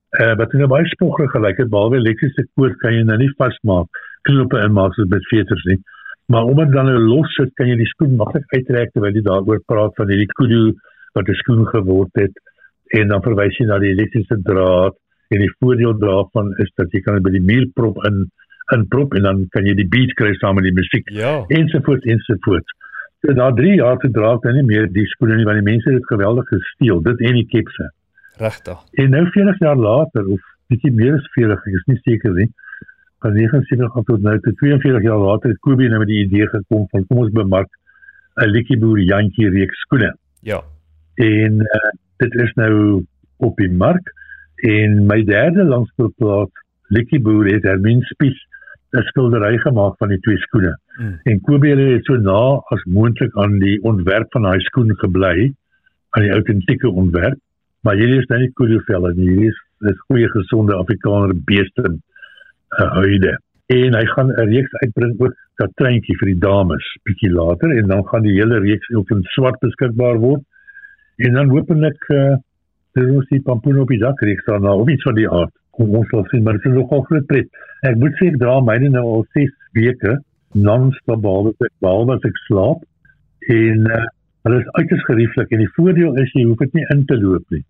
[0.10, 3.34] Eh uh, wat nou baie spogger gelyk het behalwe elektriese koord kan jy nou nie
[3.38, 3.90] vasmaak
[4.22, 5.80] knope inmaak soos met veters nie.
[6.26, 9.62] Maar omdat dan nou los sit kan jy die skoen maklik uittrek terwyl jy daaroor
[9.66, 10.74] praat van hierdie kudu
[11.14, 12.34] wat 'n skoen geword het
[13.00, 14.96] en dan verwys jy na die elektriese draad
[15.34, 18.26] en die voordeel daarvan is dat jy kan by die muur prop in
[18.74, 21.34] in prop en dan kan jy die beat kry saam met die musiek ja.
[21.58, 22.78] ensovoorts ensovoorts.
[23.24, 25.90] So na 3 jaar te dra dan nie meer die skoene nie want die mense
[25.90, 27.90] het dit geweldig gesteel dit en die kepse.
[28.40, 28.80] Regtig.
[29.04, 32.50] En nou 40 jaar later of bietjie meer as 40, ek is nie seker nie.
[33.24, 36.48] Van 79 af tot nou tot 42 jaar later het Kobie nou met die idee
[36.56, 37.70] gekom van kom ons bemark
[38.42, 40.14] 'n liedjie boer Jantjie reeks skoene.
[40.42, 40.64] Ja.
[41.16, 43.06] En uh, dit is nou
[43.38, 44.10] op die mark
[44.70, 46.64] en my derde langspeelplaat
[46.96, 48.40] liedjie boer het Hermin Spies
[48.94, 50.76] 'n skildery gemaak van die twee skoene.
[51.00, 51.20] Mm.
[51.24, 55.54] En Kobie het so na as moontlik aan die ontwerp van daai skoen gebly,
[56.14, 57.40] aan die autentieke ontwerp
[57.84, 62.90] maar hierdie is nou nie koelvelle nie hierdie is dis goeie gesonde afrikaner beeste uh,
[63.00, 63.34] huide
[63.76, 68.06] en hy gaan 'n reeks uitbring ook katreintjie vir die dames bietjie later en dan
[68.12, 70.44] gaan die hele reeks ook in swart beskikbaar word
[71.28, 72.36] en dan hopelik uh,
[73.00, 75.96] dis ons die pampoen op die dak reeks dan of iets van die aard kom
[76.00, 78.94] ons sal sien maar dit is nogal groot pret ek moet sê ek dra myne
[78.96, 80.18] nou al 6 weke
[80.70, 82.84] non-stop behalwe ek behalwe as ek slaap
[83.60, 84.04] en uh,
[84.46, 87.56] hulle is uiters gerieflik en die voordeel is jy hoef dit nie in te loop
[87.56, 87.66] nie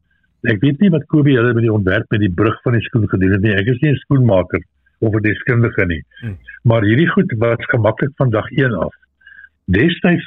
[0.51, 3.05] Ek weet nie wat Kobie hulle met die ontwerp met die brug van die skoen
[3.07, 3.53] gedoen het nie.
[3.55, 4.59] Ek is nie 'n skoenmaker
[4.99, 6.03] of 'n deskundige nie.
[6.19, 6.37] Hmm.
[6.63, 8.93] Maar hierdie goed was gemaklik van dag 1 af.
[9.71, 10.25] Destyds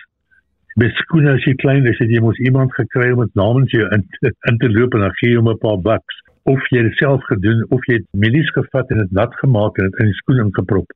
[0.80, 3.86] met skoene as jy klein is, het jy mos iemand gekry om dit namens jou
[3.96, 4.04] in,
[4.50, 7.24] in te loop en dan gee jy hom 'n paar bucks of jy dit self
[7.30, 10.42] gedoen of jy het milies gevat en dit nat gemaak en dit in die skoen
[10.44, 10.92] ingeprop.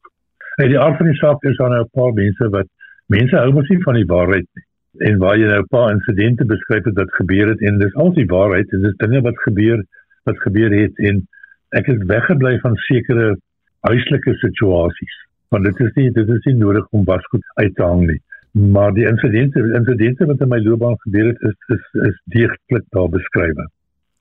[0.62, 2.68] En die aard van die saak is dan nou 'n paar mense wat
[3.08, 4.66] mense hou mos nie van die waarheid nie.
[5.10, 8.14] En waar jy nou 'n paar insidente beskryf het wat gebeur het en dis al
[8.14, 9.84] die waarheid, dis dinge wat gebeur
[10.24, 11.28] wat gebeur het en
[11.70, 13.38] ek het weggebly van sekere
[13.80, 15.16] huislike situasies.
[15.50, 18.22] Want dit is nie dit is nie nodig om wasgoed uit te hang nie.
[18.58, 23.10] Maar die insidente insidente wat in my loopbaan gebeur het is is is deeglik daar
[23.10, 23.60] beskryf.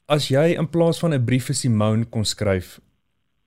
[0.06, 2.80] As jy in plaas van 'n brief vir Simone kon skryf,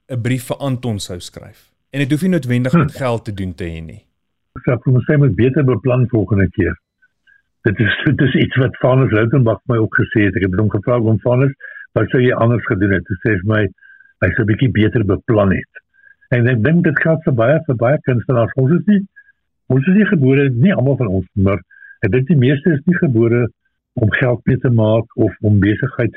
[0.07, 1.69] 'n brief vir Anton sou skryf.
[1.89, 2.97] En dit hoef nie noodwendig met hm.
[2.97, 4.01] geld te doen te hê nie.
[4.57, 6.75] Ek sê vir myself moet beter beplan volgende keer.
[7.61, 10.35] Dit is dit is iets wat Vanus Loutenbach my ook gesê het.
[10.35, 11.53] Ek het hom gevra om Vanus,
[11.93, 13.05] wat sou jy anders gedoen het?
[13.07, 13.63] Hy sê vir my
[14.25, 15.83] hy sou 'n bietjie beter beplan het.
[16.29, 18.53] En ek dink dit geld vir baie vir baie kunstenaars.
[18.55, 19.01] Ons is nie
[19.73, 21.61] ons is nie gebore nie almal van ons, maar
[22.05, 23.45] ek dink die meeste is nie gebore
[23.99, 26.15] om geld mee te maak of om besigheid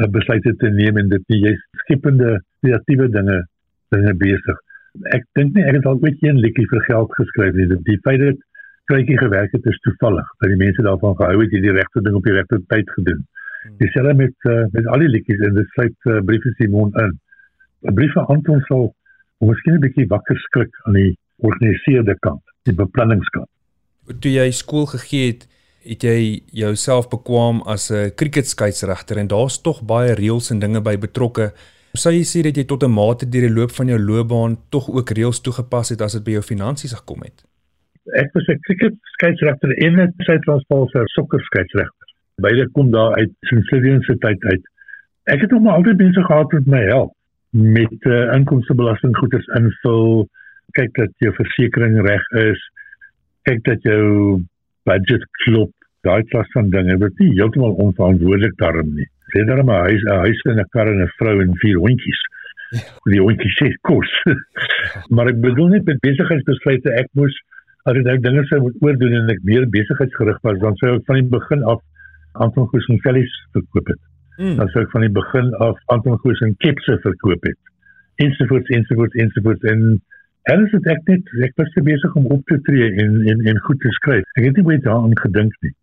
[0.00, 3.38] uh, besluite te neem en dit nie jy's skepende kreatiewe dinge
[3.94, 4.58] dinge besig.
[5.16, 7.68] Ek dink nie ek het al ooit een liedjie vir geld geskryf nie.
[7.88, 8.40] Die feit dat
[8.90, 10.28] krykie gewerk het is toevallig.
[10.40, 13.24] Dat die mense daarvan gehou het jy die regte ding op die regte tyd gedoen.
[13.62, 13.76] Hmm.
[13.82, 17.16] Dieselfde met uh, met al die liedjies en dit sluit uh, briewe Simon in.
[17.88, 18.88] 'n Brief van Anton sal
[19.38, 23.48] miskien 'n bietjie wakker skrik aan die organiseerde kant, die beplanningskant.
[24.20, 25.46] Toe jy skool gegee het,
[25.88, 30.96] het jy jouself bekwam as 'n cricketskeieregter en daar's tog baie reëls en dinge by
[30.96, 31.52] betrokke.
[31.94, 34.88] Sou jy sê dat jy tot 'n mate deur die loop van jou loopbaan tog
[34.88, 37.44] ook reëls toegepas het as dit by jou finansies gekom het?
[38.14, 42.08] Ek was 'n cricketskeieregter en 'n Suid-Afrikaanse sokkerskeieregter.
[42.36, 44.62] Beide kom daar uit Sint-Louis se tyd uit.
[45.24, 47.12] Ek het hom altyd besig gehad met my help
[47.50, 50.28] met uh, inkomstebelasting goeders invul,
[50.76, 52.62] kyk dat jou versekerings reg is,
[53.48, 54.40] kyk dat jou
[54.88, 55.72] budget klop,
[56.06, 56.96] daai klas van dinge.
[57.02, 59.08] Dit is heeltemal onverantwoordelik daarom nie.
[59.32, 62.20] Sê daar maar huis, 'n huis en 'n kar en 'n vrou en vier hondjies.
[63.12, 64.10] Die hondjies sê kos.
[65.14, 67.34] maar ek bedoel net met besigheidsbesluite ek moes
[67.84, 71.06] as ek nou dinge sou moet oordoen en ek meer besigheidsgerig was, dan sou ek
[71.08, 71.80] van die begin af
[72.44, 74.00] Anton Goos en Felix verkoop het.
[74.38, 74.56] Mm.
[74.60, 77.58] Dan sou ek van die begin af Anton Goos en Kepse verkoop het.
[78.24, 80.02] Ensovoorts ensovoorts ensovoorts en
[80.42, 83.46] en is dit ek net ek was te besig om op te tree en en
[83.52, 84.24] en goed te skryf.
[84.36, 85.74] Ek het nie baie daaraan gedink nie.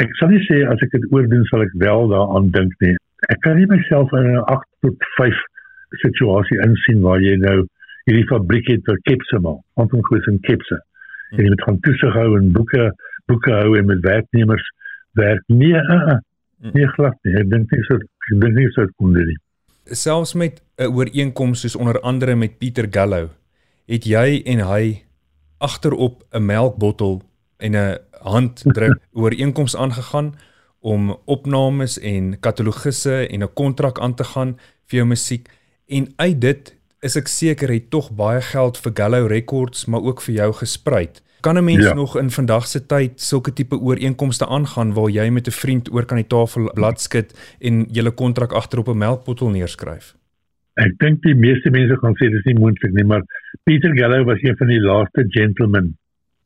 [0.00, 2.94] Ek sal nie sê as ek dit oordoen sal ek wel daaraan dink nie.
[3.30, 5.42] Ek kan nie myself in 'n 8 tot 5
[6.04, 7.66] situasie insien waar jy nou
[8.08, 9.60] hierdie fabriek het vir Kepse maak.
[9.76, 10.78] Anton Goos en Kepse.
[11.36, 12.92] En jy moet gaan toesig hou en boeke
[13.30, 14.64] boeke hou en met werknemers
[15.18, 15.42] werk.
[15.46, 16.18] Nee, uh, uh,
[16.74, 17.36] nee glad nie.
[17.40, 19.38] Ek dink nie so ek dink nie so kon dit nie.
[19.84, 23.30] Selfs met 'n ooreenkoms soos onder andere met Pieter Gallo,
[23.86, 25.04] het jy en hy
[25.58, 27.22] agterop 'n melkbottel
[27.58, 30.34] en 'n handdruk ooreenkoms aangegaan
[30.80, 35.48] om opnames en katalogisse en 'n kontrak aan te gaan vir jou musiek
[35.86, 40.22] en uit dit is ek seker hy tog baie geld vir Gallo Records maar ook
[40.22, 41.22] vir jou gespruit.
[41.42, 41.94] Kan 'n mens ja.
[41.94, 46.04] nog in vandag se tyd sulke tipe ooreenkomste aangaan waar jy met 'n vriend oor
[46.04, 50.14] kan die tafel bladskud en julle kontrak agter op 'n melkbottel neerskryf?
[50.80, 53.24] Ek dink die meeste mense gaan sê dis nie moontlik nie, maar
[53.68, 55.90] Peter Gallo was een van die laaste gentlemen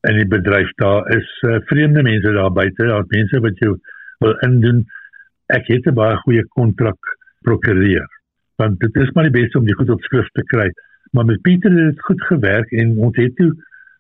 [0.09, 0.73] in die bedryf.
[0.83, 3.77] Daar is uh, vreemde mense daar buite, daar mense wat jou
[4.25, 4.83] wil indoen.
[5.55, 6.99] Ek het 'n baie goeie kontrak
[7.47, 8.07] prokureer.
[8.59, 10.71] Want dit is maar die beste om die goed op skrift te kry.
[11.12, 13.53] Maar met Pieter het dit goed gewerk en ons het toe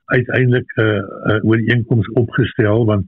[0.06, 0.96] uiteindelik 'n uh,
[1.30, 3.06] uh, ooreenkoms opgestel want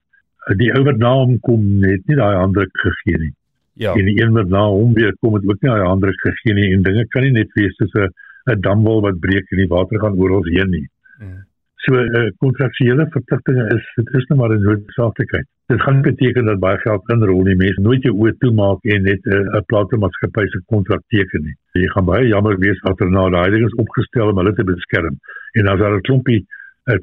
[0.56, 3.34] die ou wat na hom kom het nie daai handdruk gegee nie.
[3.78, 3.94] Ja.
[3.94, 6.72] En die een wat na hom weer kom het ook nie daai handdruk gegee nie
[6.74, 8.08] en dinge kan nie net wees soos 'n
[8.52, 10.86] 'n damwal wat breek en die water gaan ons heen nie.
[11.20, 11.44] Mm.
[11.84, 15.46] So 'n uh, kontraktuele verpligtinge is dit is net maar 'n noodsaaklikheid.
[15.66, 19.22] Dit gaan beteken dat baie geld inrol nie mense nooit jou oë toemaak en net
[19.24, 21.56] 'n uh, platenmaatskappy se kontrak teken nie.
[21.72, 25.18] Jy gaan baie jammer wees agterna daai ding is opgestel om hulle te beskerm.
[25.52, 26.46] En as daar 'n klompie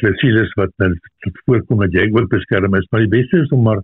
[0.02, 0.96] klausules wat nou
[1.46, 3.82] voorkom dat jy ook beskerm is, maar die beste is om maar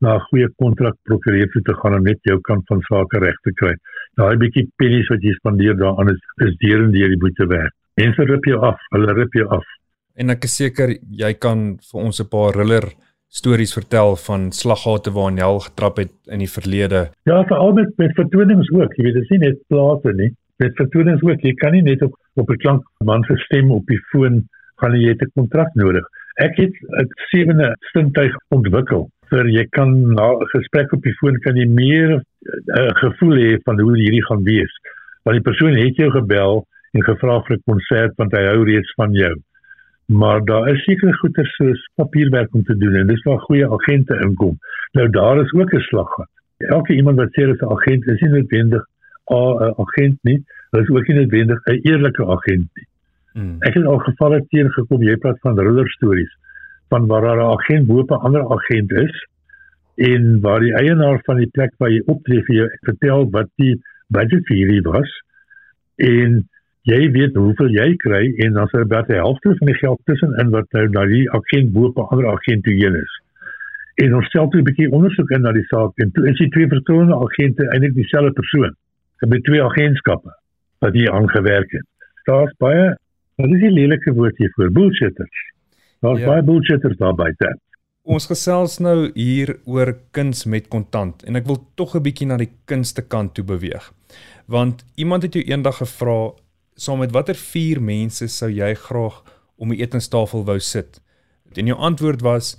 [0.00, 3.52] na 'n goeie kontrak prokureer te gaan om net jou kant van sake reg te
[3.52, 3.74] kry.
[4.16, 7.72] Daai bietjie pennies wat jy spandeer daaraan is is deur en deur die boete werd.
[7.96, 9.64] Mense rip jou af, hulle rip jou af.
[10.16, 12.86] En ek is seker jy kan vir ons 'n paar riller
[13.28, 17.10] stories vertel van slaggate waar Nel getrap het in die verlede.
[17.24, 18.94] Ja, veral met met vertonings ook.
[18.96, 20.30] Jy weet, dit is nie net plate nie.
[20.58, 24.00] Met vertonings ook, jy kan nie net op op 'n klankman se stem op die
[24.10, 24.48] foon
[24.80, 26.04] gaan jy 'n kontrak nodig.
[26.36, 31.36] Ek het 'n sewende sintuig ontwikkel vir jy kan na 'n gesprek op die foon
[31.44, 32.22] kan jy meer 'n
[32.80, 34.72] uh, gevoel hê van hoe hierdie gaan wees.
[35.24, 38.92] Want die persoon het jou gebel en gevra vir 'n konsert want hy hou reeds
[38.96, 39.34] van jou.
[40.06, 44.14] Maar daar is seker goeie soos papierwerk om te doen en dis waar goeie agente
[44.26, 44.58] inkom.
[44.92, 46.30] Nou daar is ook 'n slaggat.
[46.58, 48.84] Elke iemand wat sê hy is 'n agent, is nie noodwendig
[49.30, 50.44] 'n agent nie.
[50.70, 52.88] Hulle is ook nie noodwendig 'n eerlike agent nie.
[53.34, 53.56] Mm.
[53.60, 56.32] Ek het al gevalle teëgekom, jy praat van roller stories
[56.88, 59.14] van waar daar 'n agent bo 'n ander agent is
[59.96, 63.74] en waar die eienaar van die plek waar jy optree vir jou vertel wat die
[64.08, 65.10] budget vir hierdie was
[65.96, 66.48] en
[66.88, 70.52] jy weet hoeveel jy kry en dan sal dit die helfte van die geld tussenin
[70.54, 73.14] wat nou na die agent bo 'n ander agent toe heen is.
[74.04, 76.48] En ons stel toe 'n bietjie ondersoek in na die saak en toe is die
[76.48, 78.72] twee verskillende agente eintlik dieselfde persoon.
[79.20, 80.32] Dit is twee agentskappe
[80.78, 81.86] wat hier aangewerk het.
[82.24, 82.96] Daar's baie
[83.36, 85.38] wat is die lelike woord hier vir bullshitters.
[86.00, 86.26] Daar's ja.
[86.26, 87.56] baie bullshitters daar buite.
[88.08, 92.36] Ons gesels nou hier oor kuns met kontant en ek wil tog 'n bietjie na
[92.40, 93.92] die kunste kant toe beweeg.
[94.46, 96.32] Want iemand het jou eendag gevra
[96.74, 99.22] saam met watter vier mense sou jy graag
[99.56, 101.00] om die etenstafel wou sit?
[101.52, 102.56] En jou antwoord was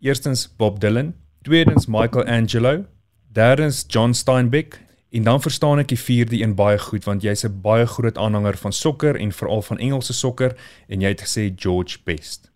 [0.00, 2.84] eerstens Bob Dylan, tweedens Michael Angelo,
[3.32, 7.60] derdens John Steinbeck en dan verstaan ek die vierde een baie goed want jy's 'n
[7.60, 10.56] baie groot aanhanger van sokker en veral van Engelse sokker
[10.88, 12.55] en jy het gesê George Best.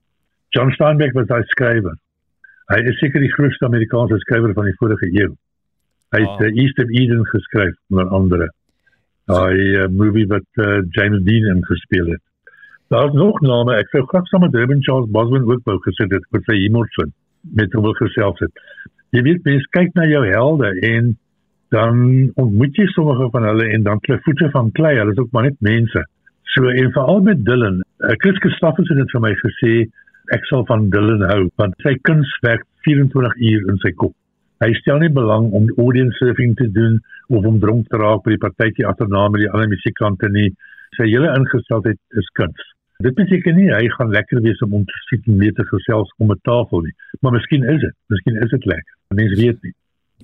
[0.55, 1.97] John Steinbeck was hy skrywer.
[2.71, 5.35] Hy is seker die grootste Amerikaanse skrywer van die vorige eeu.
[6.15, 6.49] Hy het ah.
[6.49, 8.51] Uh, East of Eden geskryf onder andere
[9.31, 12.23] daai uh, movie wat uh, James Dean in gespeel het.
[12.91, 16.25] Daar's nog name, ek sou graag saam met Ruben Charles Bosman ook wou gesit het
[16.35, 17.13] met sy Emerson
[17.57, 18.63] met hom gesels het.
[19.15, 21.13] Jy weet mens kyk na jou helde en
[21.75, 22.01] dan
[22.35, 25.47] ontmoet jy sommige van hulle en dan kry voete van klei, hulle is ook maar
[25.47, 26.03] net mense.
[26.57, 29.75] So en veral met Dylan, uh, Chris Christoffers het dit vir my gesê
[30.35, 34.15] ek sal van Dylan hou want sy kuns werk 24 uur in sy kop.
[34.61, 36.99] Hy stel nie belang om audience surfing te doen
[37.33, 40.51] of om dronk te raak by die partytjie agterna met die ander musiekkante nie.
[40.99, 42.67] Sy hele ingesteldheid is kuns.
[43.01, 46.11] Dit beteken nie hy gaan lekker wees om om te sit en mee te gesels
[46.19, 47.95] om 'n tafel nie, maar miskien is dit.
[48.13, 48.95] Miskien is dit lekker.
[49.15, 49.75] Mense weet nie.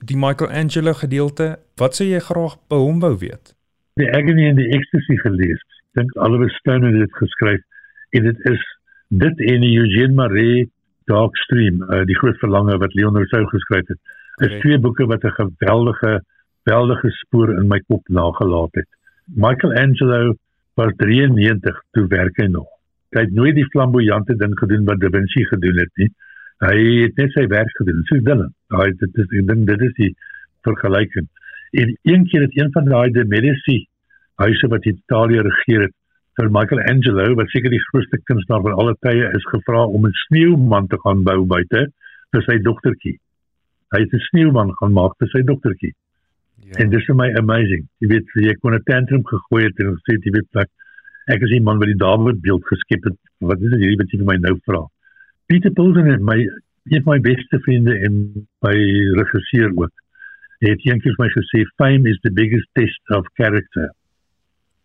[0.05, 3.55] Die Michelangelo gedeelte, wat sou jy graag by hom wou weet?
[3.97, 5.63] Die agony en die ecstasy gelees.
[5.97, 7.63] Dink Oliver Stone het dit geskryf
[8.11, 8.76] en dit is
[9.09, 10.69] dit en Eugene Marais
[11.07, 14.01] Dark Stream, uh, die groot verlange wat Leon Rousseau geskryf het
[14.45, 16.21] is twee boeke wat 'n geweldige
[16.67, 18.89] geweldige spoor in my kop nagelaat het.
[19.25, 20.35] Michelangelo
[20.75, 22.67] was 93 toe werk hy nog.
[23.15, 26.11] Hy het nooit die flamboyante ding gedoen wat Da Vinci gedoen het nie.
[26.59, 28.03] Hy het net sy werk gedoen.
[28.11, 30.13] So dan, hy dit is ek dink dit is die
[30.67, 31.29] vergelyking.
[31.71, 33.87] En een keer het een van daai De Medici
[34.43, 35.95] huise wat Italië regeer het
[36.37, 40.89] vir Michelangelo wat seker die grootste kunstenaar van alle tye is gevra om 'n sneeuman
[40.89, 41.87] te gaan bou buite
[42.33, 43.19] vir sy dogtertjie
[43.95, 45.95] hy het 'n sneeuman gaan maak vir sy dogtertjie.
[46.67, 46.73] Ja.
[46.83, 47.87] En dis vir my amazing.
[48.01, 50.71] Jy weet, jy kon 'n tantrum gegooi het en gesê jy weet ek
[51.27, 53.19] ek is die man wat die Dawid beeld geskep het.
[53.39, 54.87] Wat is dit hierdie wat jy vir my nou vra?
[55.47, 56.39] Peter Pilsen is my
[56.91, 58.77] een van my beste vriende en my
[59.21, 59.95] regisseur ook.
[60.61, 63.91] Hy het eendag vir my gesê fame is the biggest test of character.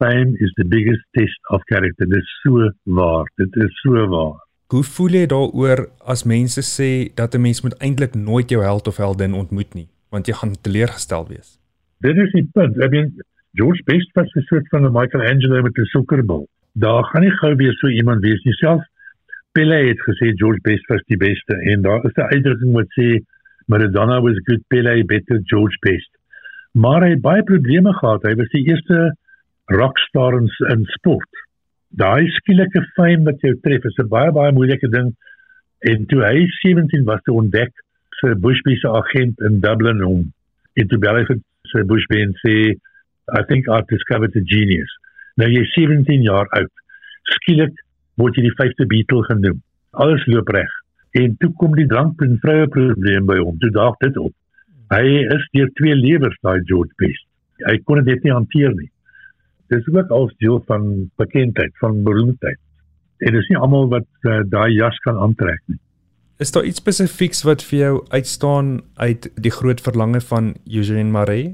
[0.01, 2.05] Fame is the biggest test of character.
[2.09, 3.25] Dit is so waar.
[3.37, 4.39] Dit is so waar.
[4.73, 5.83] Hoe voel jy daaroor
[6.13, 9.89] as mense sê dat 'n mens moet eintlik nooit jou held of heldin ontmoet nie,
[10.09, 11.59] want jy gaan teleurgestel wees?
[11.99, 12.77] Dit is die punt.
[12.81, 13.11] I mean,
[13.53, 16.47] George Best was 'n soort van 'n Michelangelo met 'n sokkerbal.
[16.73, 18.53] Daar gaan nie gou weer so iemand wees nie.
[18.53, 18.81] Self
[19.51, 23.21] Pele het gesê George Best was die beste en daar is 'n uitdrukking wat sê
[23.67, 26.11] Maradona was good, Pele better, George Best.
[26.71, 28.23] Maar hy het baie probleme gehad.
[28.23, 29.15] Hy was die eerste
[29.65, 31.29] rockstar in, in sport.
[31.89, 35.15] Daai skielike fame wat jou tref is 'n baie baie moeilike ding.
[35.91, 37.71] En toe hy 17 was te ontdek
[38.19, 40.33] sy Bushby se agent in Dublin hom.
[40.75, 41.39] En toe bel hy vir
[41.73, 42.55] sy Bushby en sê
[43.39, 44.91] I think I've discovered a genius.
[45.37, 46.71] Nou jy 17 jaar oud.
[47.35, 47.73] Skielik
[48.17, 49.61] word jy die vyfde Beatle genoem.
[49.91, 50.71] Alles loop reg.
[51.13, 53.57] En toe kom die drank en vroue probleem by hom.
[53.59, 54.33] Toe daag dit op.
[54.91, 57.27] Hy is deur twee lewers daai George Best.
[57.67, 58.91] Hy kon dit nie hanteer nie
[59.71, 62.59] dis ook als deel van bekendheid, van beroemdheid.
[63.25, 65.79] En dis nie almal wat uh, daai jas kan aantrek nie.
[66.41, 71.51] Is daar iets spesifieks wat vir jou uitstaan uit die groot verlange van Eugene Marais?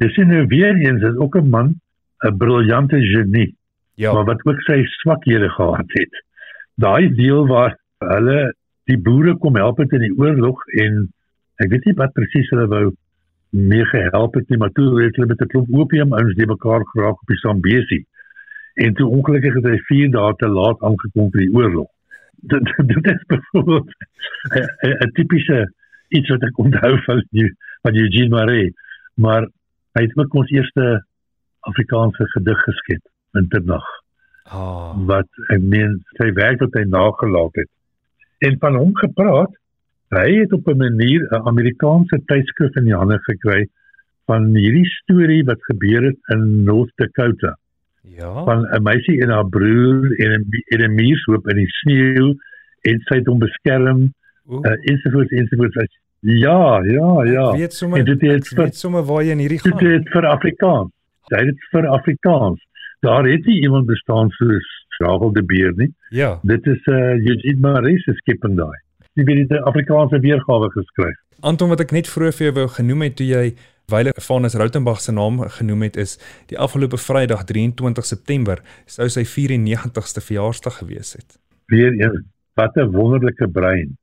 [0.00, 1.80] Dis nou weer eens is ook 'n man,
[2.24, 3.56] 'n briljante genie.
[3.94, 4.12] Ja.
[4.12, 6.24] Maar wat ook sy swakhede gehad het.
[6.74, 11.08] Daai deel waar hulle die boere kom help het in die oorlog en
[11.56, 12.84] ek weet nie wat presies hulle wou
[13.50, 16.84] mee gehelp het nie, maar toe het hulle met 'n klomp opium ouens die mekaar
[16.92, 18.04] geraak op die Zambesi.
[18.74, 21.88] En toe ongelukkig het hy 4 dae te laat aangekom vir die oorlog.
[22.36, 23.90] Dit dit is byvoorbeeld
[25.04, 25.72] 'n tipiese
[26.08, 28.72] iets wat ek onthou van die van Eugene Marais,
[29.14, 29.48] maar
[29.92, 31.04] hy het ook ons eerste
[31.60, 33.86] Afrikaanse gedig geskep, Winternag.
[34.42, 34.58] Ah.
[34.58, 35.06] Oh.
[35.06, 37.70] Wat ek meen sy werk wat hy nagelaat het.
[38.38, 39.52] En van hom gepraat,
[40.10, 43.66] hy het op 'n manier 'n Amerikaanse tydskrif in die hande gekry
[44.26, 47.56] van hierdie storie wat gebeur het in North Dakota
[48.02, 48.44] Ja.
[48.44, 50.44] van 'n meisie en haar broer en 'n
[50.74, 52.34] en 'n muishoop in die sneeu
[52.82, 54.12] en sy het hom beskerm
[54.50, 55.98] Oeh, uh, ensovoorts ensovoorts.
[56.20, 57.50] Ja, ja, ja.
[57.52, 59.86] Ek weet sommer En dit het ek weet sommer waar jy in hierdie Dit gaan.
[59.90, 60.90] het vir Afrikaans.
[61.28, 62.66] Sy het dit vir Afrikaans.
[63.00, 64.66] Daar het nie iemand bestaan soos
[64.98, 65.94] Rachel de Beer nie.
[66.10, 66.38] Ja.
[66.42, 68.78] Dit is uh, Eugene Marais se skipping daai.
[69.20, 71.16] Sy het die Afrikaanse weergawe geskryf.
[71.44, 73.42] Anton wat ek net vroeër vir jou wou genoem het toe jy
[73.92, 76.14] Wyle Vanus Rautenbach se naam genoem het is
[76.48, 81.36] die afgelope Vrydag 23 September sou sy 94ste verjaarsdag gewees het.
[81.68, 82.24] Weer eens,
[82.56, 83.96] wat 'n wonderlike brein.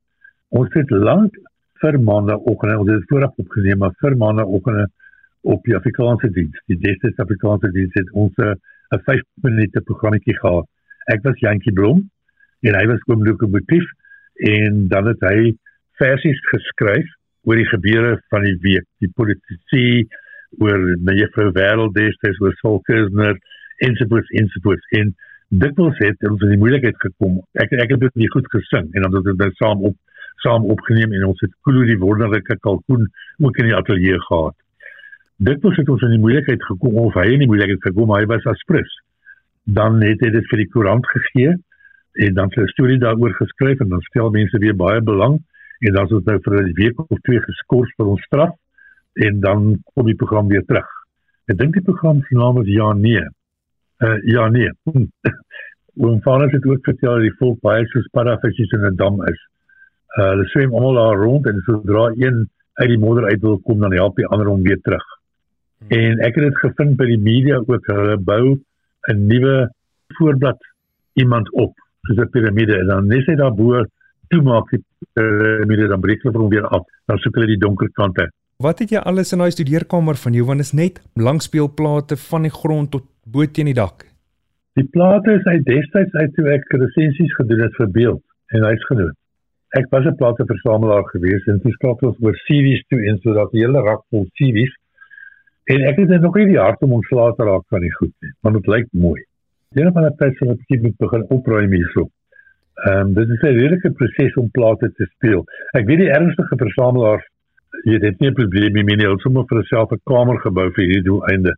[0.54, 1.34] Ons het lank
[1.82, 4.92] vir maandagooggend, ons het dit vooraf opgeneem, maar vir maandagooggend
[5.42, 8.54] op die Afrikaanse diens, die Destyds Afrikaanse diens het ons 'n
[8.94, 10.66] 'n 5 minute programmetjie gehad.
[11.06, 12.10] Ek was Jantjie Blom
[12.60, 13.90] en hy was oom Lokomotief
[14.38, 15.52] en dan het hy
[15.98, 17.06] versies geskryf
[17.48, 20.08] oor die gebeure van die week, die politisie
[20.62, 23.38] oor mevrou Wêreld destyds oor Saul Kirchner
[23.84, 25.14] ensovoorts ensovoorts en
[25.48, 27.40] dikwels het ons in die moeilikheid gekom.
[27.62, 29.96] Ek ek het dit nie goed gesing en dan het ons dit saam op
[30.44, 33.08] saam opgeneem en ons het Kulu die wonderlike kalkoen
[33.42, 34.54] ook in die ateljee gehad.
[35.38, 38.28] Dikwels het ons in die moeilikheid gekom of hy in die moeilikheid gekom, maar hy
[38.30, 38.90] was aspris.
[39.64, 41.56] Dan het hy dit vir die koerant gegee
[42.12, 45.38] en dan 'n storie daaroor geskryf en dan stel mense weer baie belang
[45.78, 48.54] en dan is ons nou vir 'n week of twee geskort vir ons straf
[49.12, 50.88] en dan kom die program weer terug.
[51.46, 53.24] Ek dink die program se naam is Ja nee.
[53.98, 54.70] Uh ja nee.
[54.84, 55.06] Hm.
[56.02, 59.40] Oom Vanus het ook vertel dat die volk baie so sparafisies in 'n dam is.
[60.18, 63.80] Uh hulle swem almal daar rond en sodra een uit die modder uit wil kom
[63.80, 65.04] dan help die ander hom weer terug.
[65.88, 68.58] En ek het dit gevind by die media ook hulle bou
[69.10, 69.70] 'n nuwe
[70.18, 70.58] voorblad
[71.12, 71.74] iemand op
[72.08, 73.84] soos 'n piramide en dan net hy daarbo
[74.32, 74.82] toemaak die
[75.14, 76.84] piramide dan breek hulle hom weer af.
[77.06, 78.28] Dan soek hulle die donker kante.
[78.58, 82.50] Wat het jy alles in daai studeerkamer van jou want is net langspeelplate van die
[82.50, 84.06] grond tot bo teen die dak.
[84.74, 88.22] Die plate is uit destyds uit toe ek resensies gedoen het vir beeld
[88.54, 89.14] en huisgenoot.
[89.78, 93.62] Ek was 'n plateversamelaar gewees en toe skakel ons oor series toe en sodat die
[93.64, 94.74] hele rak vol series
[95.64, 98.14] en ek het dit nog nie die hart om ontslae te raak van die goed
[98.22, 99.20] nie, maar dit lyk mooi.
[99.76, 102.06] Een van die tyd sal ek moet begin opruim hierso.
[102.88, 105.44] Ehm um, dit is 'n redelike proses om plate te speel.
[105.78, 107.26] Ek weet die ernstige versamelaars
[107.84, 110.84] jy het nie 'n probleem mee nie, hulle sommer vir hulself 'n kamer gebou vir
[110.84, 111.52] hierdie doeleinde.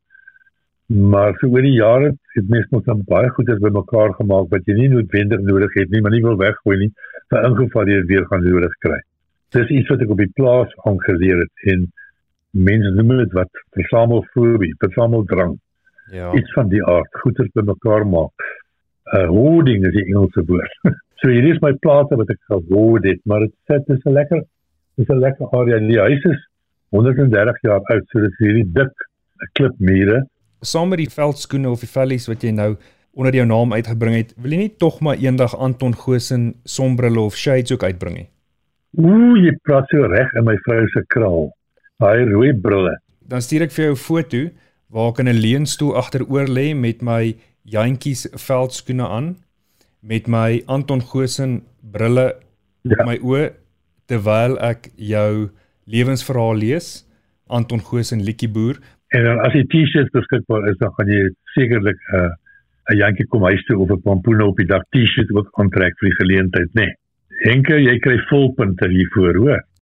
[0.89, 4.75] Maar so oor die jare het mense mos dan baie goeders bymekaar gemaak wat jy
[4.75, 6.93] nie noodwendig nodig het nie, maar nie wil weggooi nie,
[7.31, 9.01] vir ingeval jy weer gaan nodig kry.
[9.53, 11.93] Dis iets wat ek op die plaas aangeleer het en
[12.51, 15.59] mense noem dit wat versamelfobie, versameldrang,
[16.11, 16.33] Ja.
[16.35, 18.47] iets van die aard, goeders bymekaar maak.
[19.15, 20.75] Uh hoarding is die Engelse woord.
[21.21, 24.17] so hier is my plate wat ek gehoord het, maar dit sê dit is 'n
[24.19, 24.43] lekker
[24.97, 25.79] dis 'n lekker area.
[25.79, 26.41] Die huis is
[26.91, 29.09] 130 jaar oud, so dit is hierdie dik
[29.53, 30.27] klipmure
[30.61, 32.75] Saam met die veldskoene of die vellies wat jy nou
[33.17, 37.37] onder jou naam uitgebring het, wil jy nie tog maar eendag Anton Goosen sonbrille of
[37.37, 38.27] shades ook uitbring nie.
[39.01, 41.49] Ooh, jy praat so reg in my vrou se kraal.
[42.03, 42.93] Daai rooi brille.
[43.33, 44.43] Dan stuur ek vir jou 'n foto
[44.91, 49.37] waar ek in 'n leunstoel agteroor lê met my jantjies veldskoene aan
[50.03, 51.63] met my Anton Goosen
[51.93, 52.35] brille
[52.85, 53.05] op Ja.
[53.05, 53.53] my oë
[54.09, 55.51] terwyl ek jou
[55.87, 57.07] lewensverhaal lees.
[57.47, 58.79] Anton Goosen Liedjieboer.
[59.09, 62.31] En dan as die T-shirts beskikbaar is, dan gaan jy sekerlik 'n uh,
[62.91, 66.09] 'n jantjie kom huis toe of 'n pampoene op die dak T-shirt ook aantrek vir
[66.09, 66.87] die geleentheid, nê.
[66.87, 66.95] Nee.
[67.45, 69.61] Henke, jy kry volpunte hiervoor, hoor.